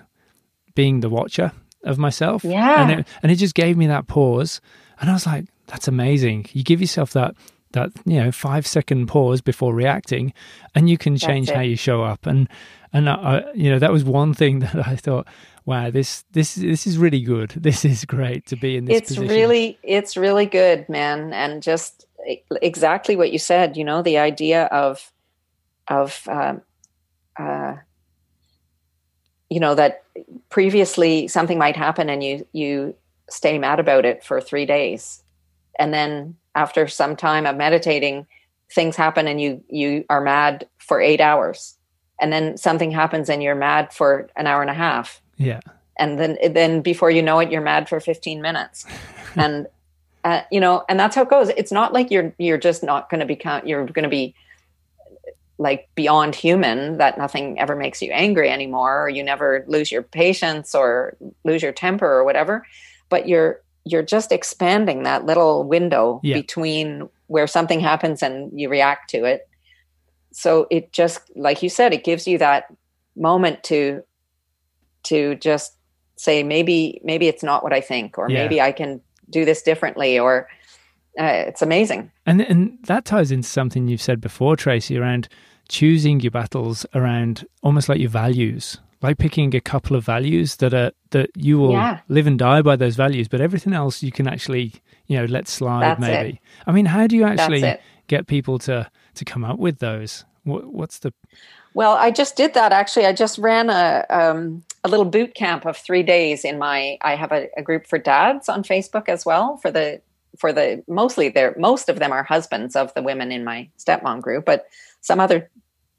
[0.73, 1.51] being the watcher
[1.83, 2.43] of myself.
[2.43, 2.81] Yeah.
[2.81, 4.59] And it, and it just gave me that pause,
[4.99, 7.35] and I was like, "That's amazing." You give yourself that
[7.75, 10.33] that you know five second pause before reacting
[10.73, 12.25] and you can change how you show up.
[12.25, 12.49] And
[12.91, 15.27] and I, you know that was one thing that i thought
[15.65, 17.51] wow this this this is really good.
[17.65, 19.27] This is great to be in this it's position.
[19.27, 21.33] really it's really good man.
[21.33, 22.05] And just
[22.61, 25.11] exactly what you said you know the idea of
[25.87, 26.61] of um,
[27.37, 27.75] uh,
[29.49, 30.03] you know that
[30.49, 32.95] previously something might happen and you you
[33.29, 35.23] stay mad about it for three days
[35.77, 38.25] and then after some time of meditating
[38.71, 41.77] things happen and you you are mad for 8 hours.
[42.19, 45.21] And then something happens and you're mad for an hour and a half.
[45.37, 45.59] Yeah.
[45.99, 48.85] And then then before you know it you're mad for 15 minutes.
[49.37, 49.67] And
[50.23, 51.49] uh, you know and that's how it goes.
[51.49, 54.33] It's not like you're you're just not going to become you're going to be
[55.57, 60.03] like beyond human that nothing ever makes you angry anymore or you never lose your
[60.03, 62.65] patience or lose your temper or whatever.
[63.09, 66.35] But you're you're just expanding that little window yeah.
[66.35, 69.47] between where something happens and you react to it
[70.31, 72.73] so it just like you said it gives you that
[73.15, 74.03] moment to
[75.03, 75.77] to just
[76.17, 78.43] say maybe maybe it's not what i think or yeah.
[78.43, 80.47] maybe i can do this differently or
[81.19, 85.29] uh, it's amazing and and that ties into something you've said before tracy around
[85.69, 90.73] choosing your battles around almost like your values like picking a couple of values that
[90.73, 91.99] are that you will yeah.
[92.07, 94.73] live and die by those values, but everything else you can actually
[95.07, 95.81] you know let slide.
[95.81, 96.29] That's maybe.
[96.29, 96.39] It.
[96.67, 97.77] I mean, how do you actually
[98.07, 100.25] get people to to come up with those?
[100.43, 101.13] What, what's the?
[101.73, 103.05] Well, I just did that actually.
[103.05, 106.97] I just ran a um, a little boot camp of three days in my.
[107.01, 110.01] I have a, a group for dads on Facebook as well for the
[110.37, 114.21] for the mostly they're most of them are husbands of the women in my stepmom
[114.21, 114.67] group, but
[115.01, 115.49] some other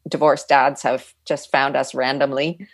[0.08, 2.66] divorced dads have just found us randomly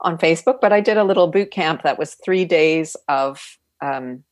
[0.00, 3.58] on Facebook, but I did a little boot camp that was three days of.
[3.80, 4.24] Um,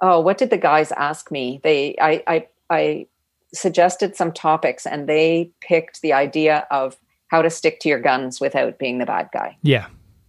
[0.00, 1.60] oh, what did the guys ask me?
[1.64, 3.06] They, I, I, I
[3.52, 6.96] suggested some topics, and they picked the idea of
[7.28, 9.56] how to stick to your guns without being the bad guy.
[9.62, 9.86] Yeah,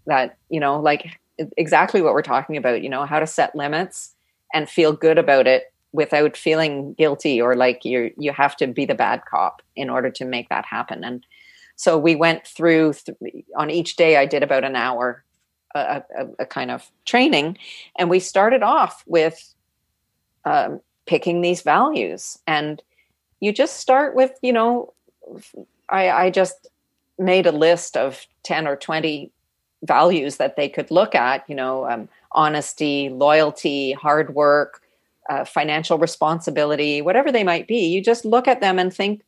[0.08, 1.20] that you know, like
[1.58, 2.82] exactly what we're talking about.
[2.82, 4.16] You know, how to set limits
[4.54, 8.86] and feel good about it without feeling guilty or like you you have to be
[8.86, 11.26] the bad cop in order to make that happen and
[11.80, 15.24] so we went through th- on each day i did about an hour
[15.76, 16.02] a,
[16.40, 17.56] a, kind of training
[17.98, 19.54] and we started off with
[20.46, 22.38] um, picking these values.
[22.46, 22.82] And
[23.40, 24.94] you just start with you know
[25.90, 26.68] I, I just
[27.18, 29.32] made a list of 10 or 20
[29.84, 34.82] values that they could look at you know um, honesty loyalty hard work
[35.30, 37.88] uh, financial responsibility whatever they might be.
[37.88, 39.24] You just look at them and think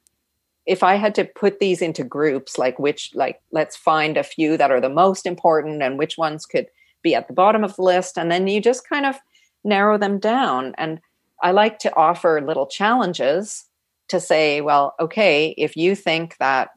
[0.72, 4.57] if i had to put these into groups like which like let's find a few
[4.57, 6.67] that are the most important and which ones could
[7.01, 9.15] be at the bottom of the list and then you just kind of
[9.63, 10.74] narrow them down.
[10.78, 10.99] And
[11.43, 13.65] i like to offer little challenges
[14.07, 16.69] to say well okay if you think that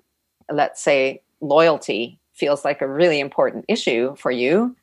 [0.50, 4.76] let's say loyalty feels like a really important issue for you,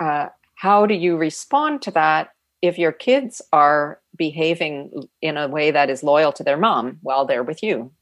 [0.00, 2.30] uh, how do you respond to that
[2.62, 7.24] if your kids are behaving in a way that is loyal to their mom while
[7.26, 7.92] they're with you?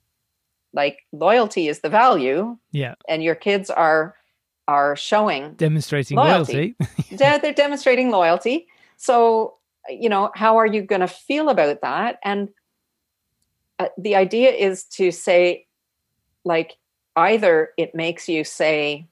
[0.72, 4.16] Like loyalty is the value, yeah, and your kids are
[4.66, 6.74] are showing demonstrating loyalty.
[6.80, 6.96] loyalty.
[7.16, 8.66] they're, they're demonstrating loyalty.
[8.96, 12.18] So you know, how are you going to feel about that?
[12.24, 12.48] And
[13.78, 15.66] uh, the idea is to say,
[16.44, 16.76] like,
[17.16, 19.06] either it makes you say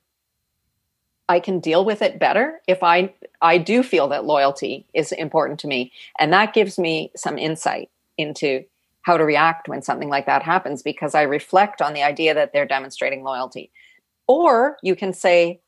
[1.33, 3.13] i can deal with it better if i
[3.43, 5.93] i do feel that loyalty is important to me.
[6.19, 8.65] And that gives me some insight into
[9.03, 12.53] how to react when something like that happens because i reflect on the idea that
[12.53, 13.71] they're demonstrating loyalty.
[14.27, 15.61] Or you can say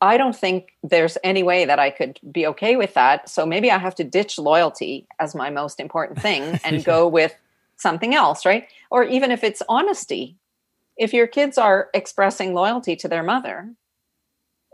[0.00, 3.28] i don't think there's any way that i could be okay with that.
[3.28, 7.34] So maybe i have to ditch loyalty as my most important thing and go with
[7.76, 8.64] something else right?
[8.90, 10.36] Or even if it's honesty.
[10.98, 13.74] If your kids are expressing loyalty to their mother,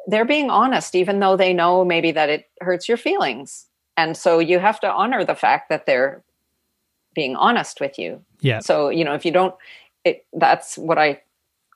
[0.07, 3.67] they're being honest, even though they know maybe that it hurts your feelings.
[3.97, 6.23] And so you have to honor the fact that they're
[7.15, 8.23] being honest with you.
[8.41, 8.61] Yeah.
[8.61, 9.55] So, you know, if you don't,
[10.05, 11.23] it, that's what I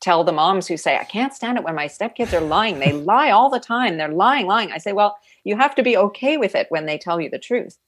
[0.01, 2.79] tell the moms who say, I can't stand it when my stepkids are lying.
[2.79, 3.97] They lie all the time.
[3.97, 4.73] They're lying, lying.
[4.73, 7.39] I say, well, you have to be okay with it when they tell you the
[7.39, 7.79] truth.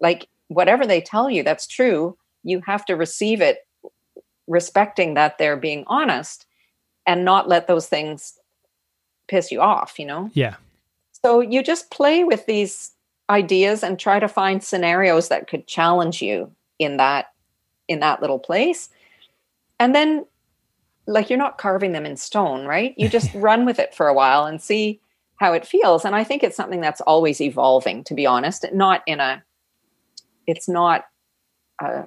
[0.00, 3.66] Like, whatever they tell you that's true, you have to receive it
[4.46, 6.46] respecting that they're being honest
[7.06, 8.38] and not let those things
[9.28, 10.30] piss you off, you know?
[10.34, 10.56] Yeah.
[11.24, 12.92] So you just play with these
[13.30, 17.32] ideas and try to find scenarios that could challenge you in that
[17.88, 18.88] in that little place.
[19.78, 20.26] And then
[21.06, 22.94] like you're not carving them in stone, right?
[22.96, 25.00] You just run with it for a while and see
[25.36, 26.04] how it feels.
[26.04, 28.64] And I think it's something that's always evolving, to be honest.
[28.72, 29.42] Not in a
[30.46, 31.04] it's not
[31.80, 32.04] a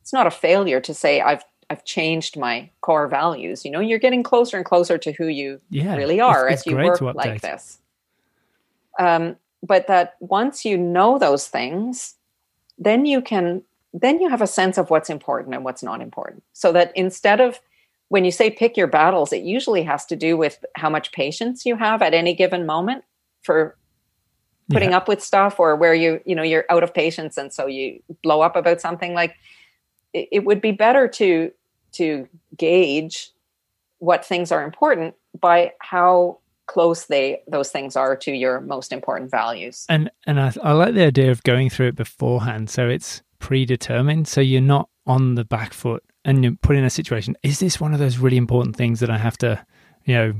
[0.00, 3.64] it's not a failure to say I've I've changed my core values.
[3.64, 6.66] You know, you're getting closer and closer to who you yeah, really are it's, it's
[6.68, 7.78] as you work like this.
[8.98, 12.14] Um, but that once you know those things,
[12.78, 13.62] then you can
[13.92, 16.42] then you have a sense of what's important and what's not important.
[16.52, 17.60] So that instead of
[18.08, 21.64] when you say pick your battles, it usually has to do with how much patience
[21.64, 23.04] you have at any given moment
[23.42, 23.76] for
[24.70, 24.96] putting yeah.
[24.98, 28.00] up with stuff or where you you know you're out of patience and so you
[28.22, 29.36] blow up about something like
[30.16, 31.52] it, it would be better to
[31.92, 33.30] to gauge
[33.98, 39.30] what things are important by how close they those things are to your most important
[39.30, 39.86] values.
[39.88, 44.26] And and I, I like the idea of going through it beforehand, so it's predetermined,
[44.26, 47.36] so you're not on the back foot and you're put in a situation.
[47.42, 49.64] Is this one of those really important things that I have to,
[50.04, 50.34] you know,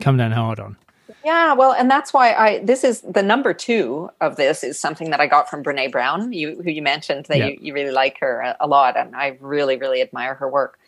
[0.00, 0.76] come down hard on?
[1.24, 5.08] Yeah, well, and that's why I this is the number two of this is something
[5.10, 7.46] that I got from Brene Brown, you who you mentioned that yeah.
[7.46, 10.78] you, you really like her a, a lot, and I really really admire her work,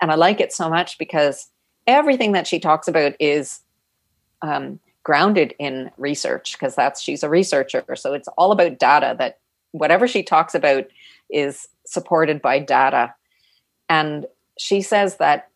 [0.00, 1.48] and I like it so much because
[1.86, 3.60] everything that she talks about is
[4.40, 9.14] um, grounded in research because that's she's a researcher, so it's all about data.
[9.18, 9.40] That
[9.72, 10.86] whatever she talks about
[11.28, 13.14] is supported by data,
[13.90, 14.24] and
[14.58, 15.50] she says that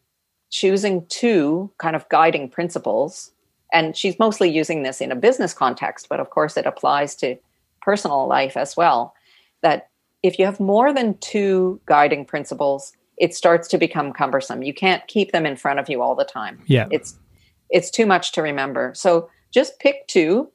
[0.51, 3.33] choosing two kind of guiding principles
[3.77, 7.37] and she's mostly using this in a business context, but of course it applies to
[7.83, 9.15] personal life as well.
[9.61, 9.91] That
[10.23, 14.63] if you have more than two guiding principles, it starts to become cumbersome.
[14.63, 16.63] You can't keep them in front of you all the time.
[16.67, 16.89] Yeah.
[16.91, 17.19] It's
[17.69, 18.93] it's too much to remember.
[18.95, 20.51] So just pick two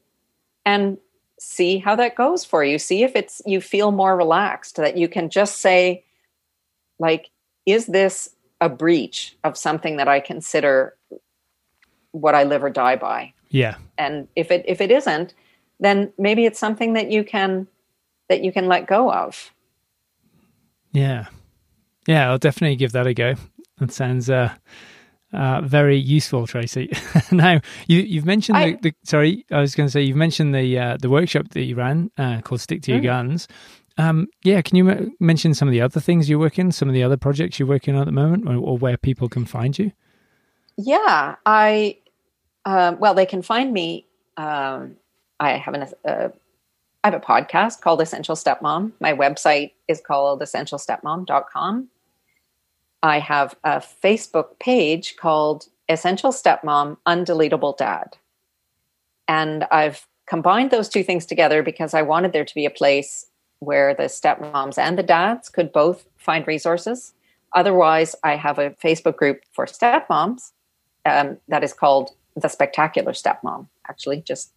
[0.66, 0.98] and
[1.40, 2.80] see how that goes for you.
[2.80, 6.04] See if it's you feel more relaxed that you can just say
[6.98, 7.30] like
[7.68, 10.96] is this a breach of something that I consider
[12.12, 13.34] what I live or die by.
[13.50, 13.76] Yeah.
[13.98, 15.34] And if it if it isn't,
[15.80, 17.68] then maybe it's something that you can
[18.30, 19.52] that you can let go of.
[20.92, 21.28] Yeah.
[22.08, 23.36] Yeah, I'll definitely give that a go.
[23.80, 24.54] That sounds uh
[25.34, 26.92] Uh, very useful, Tracy.
[27.32, 30.54] now you, you've mentioned I, the, the, Sorry, I was going to say you've mentioned
[30.54, 33.06] the uh, the workshop that you ran uh, called "Stick to Your mm.
[33.06, 33.48] Guns."
[33.98, 36.94] Um, yeah, can you m- mention some of the other things you're working, some of
[36.94, 39.80] the other projects you're working on at the moment, or, or where people can find
[39.80, 39.94] you?
[40.78, 41.98] Yeah, I
[42.66, 44.06] um, well, they can find me.
[44.38, 44.98] Um,
[45.40, 46.30] I have an uh,
[47.04, 48.92] I have a podcast called Essential Stepmom.
[49.00, 51.88] My website is called essentialstepmom.com.
[53.04, 58.18] I have a Facebook page called Essential Stepmom Undeletable Dad.
[59.28, 63.26] And I've combined those two things together because I wanted there to be a place
[63.60, 67.14] where the stepmoms and the dads could both find resources.
[67.54, 70.52] Otherwise, I have a Facebook group for stepmoms
[71.06, 74.52] um, that is called The Spectacular Stepmom, actually, just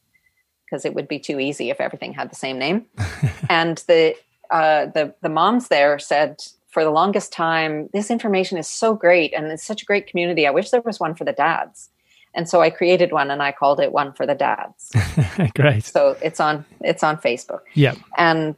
[0.64, 2.86] because it would be too easy if everything had the same name.
[3.48, 4.16] and the
[4.50, 6.42] uh, the the moms there said
[6.74, 10.44] for the longest time, this information is so great and it's such a great community.
[10.44, 11.88] I wish there was one for the dads.
[12.34, 14.90] And so I created one and I called it one for the dads.
[15.54, 15.84] great.
[15.84, 17.60] So it's on it's on Facebook.
[17.74, 17.94] Yeah.
[18.18, 18.56] And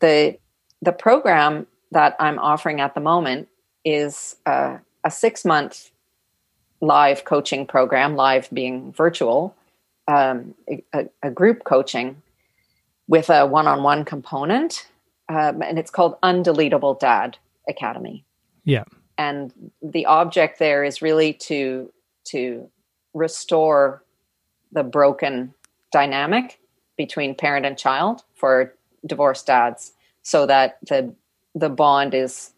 [0.00, 0.38] the
[0.80, 3.48] the program that I'm offering at the moment
[3.84, 5.90] is uh, a six month
[6.80, 9.54] live coaching program, live being virtual,
[10.08, 12.22] um, a, a, group coaching
[13.06, 14.88] with a one on one component.
[15.28, 18.24] Um, and it's called Undeletable Dad Academy.
[18.64, 18.84] Yeah.
[19.18, 19.52] And
[19.82, 21.92] the object there is really to
[22.24, 22.68] to
[23.14, 24.02] restore
[24.72, 25.54] the broken
[25.92, 26.60] dynamic
[26.96, 28.74] between parent and child for
[29.06, 31.14] divorced dads so that the
[31.54, 32.52] the bond is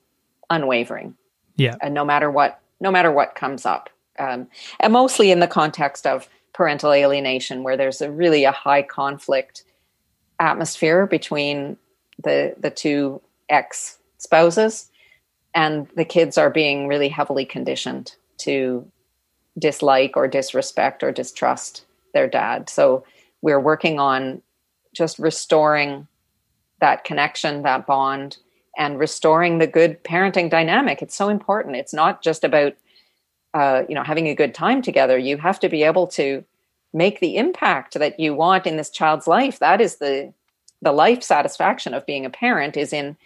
[0.50, 1.16] unwavering.
[1.56, 1.76] Yeah.
[1.80, 3.90] And no matter what no matter what comes up.
[4.18, 4.48] Um,
[4.80, 9.64] and mostly in the context of parental alienation where there's a really a high conflict
[10.38, 11.76] atmosphere between
[12.22, 14.90] the the two ex spouses
[15.54, 18.86] and the kids are being really heavily conditioned to
[19.58, 21.84] dislike or disrespect or distrust
[22.14, 22.70] their dad.
[22.70, 23.04] So
[23.42, 24.42] we're working on
[24.94, 26.06] just restoring
[26.80, 28.38] that connection that bond
[28.76, 31.02] and restoring the good parenting dynamic.
[31.02, 31.76] It's so important.
[31.76, 32.74] It's not just about
[33.54, 36.44] uh, you know having a good time together you have to be able to
[36.92, 39.58] make the impact that you want in this child's life.
[39.58, 40.32] That is the
[40.82, 43.16] the life satisfaction of being a parent is in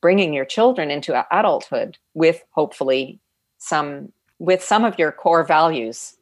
[0.00, 3.20] bringing your children into adulthood with hopefully
[3.58, 6.16] some with some of your core values.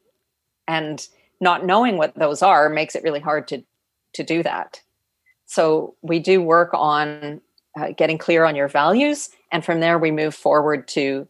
[0.68, 1.06] And
[1.40, 3.62] not knowing what those are makes it really hard to
[4.14, 4.80] to do that.
[5.46, 7.40] So we do work on
[7.78, 11.26] uh, getting clear on your values and from there we move forward to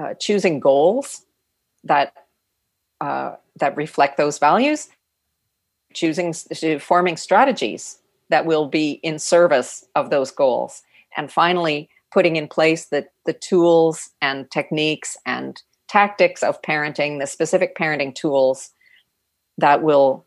[0.00, 1.24] uh, choosing goals
[1.84, 2.14] that
[3.00, 4.88] uh, that reflect those values
[5.92, 6.32] choosing
[6.78, 7.98] forming strategies
[8.28, 10.82] that will be in service of those goals
[11.16, 17.26] and finally putting in place the, the tools and techniques and tactics of parenting, the
[17.26, 18.70] specific parenting tools
[19.58, 20.24] that will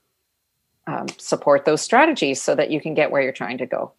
[0.88, 3.94] um, support those strategies so that you can get where you're trying to go.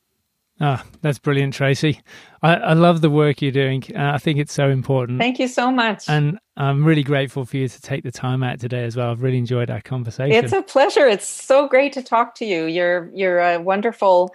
[0.61, 2.00] Ah, that's brilliant, Tracy.
[2.42, 3.82] I, I love the work you're doing.
[3.94, 5.18] Uh, I think it's so important.
[5.18, 6.09] Thank you so much.
[6.09, 9.11] And I'm really grateful for you to take the time out today as well.
[9.11, 10.44] I've really enjoyed our conversation.
[10.44, 11.07] It's a pleasure.
[11.07, 12.66] It's so great to talk to you.
[12.66, 14.32] You're you're a wonderful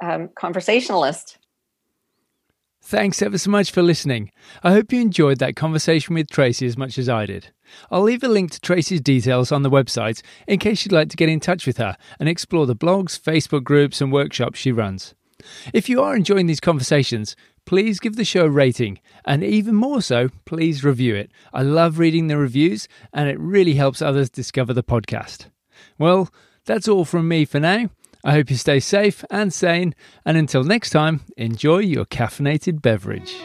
[0.00, 1.38] um, conversationalist.
[2.80, 4.30] Thanks ever so much for listening.
[4.62, 7.52] I hope you enjoyed that conversation with Tracy as much as I did.
[7.90, 11.16] I'll leave a link to Tracy's details on the website in case you'd like to
[11.16, 15.14] get in touch with her and explore the blogs, Facebook groups, and workshops she runs.
[15.72, 20.00] If you are enjoying these conversations, please give the show a rating, and even more
[20.00, 21.30] so, please review it.
[21.52, 25.46] I love reading the reviews, and it really helps others discover the podcast.
[25.98, 26.30] Well,
[26.64, 27.90] that's all from me for now.
[28.24, 33.36] I hope you stay safe and sane, and until next time, enjoy your caffeinated beverage.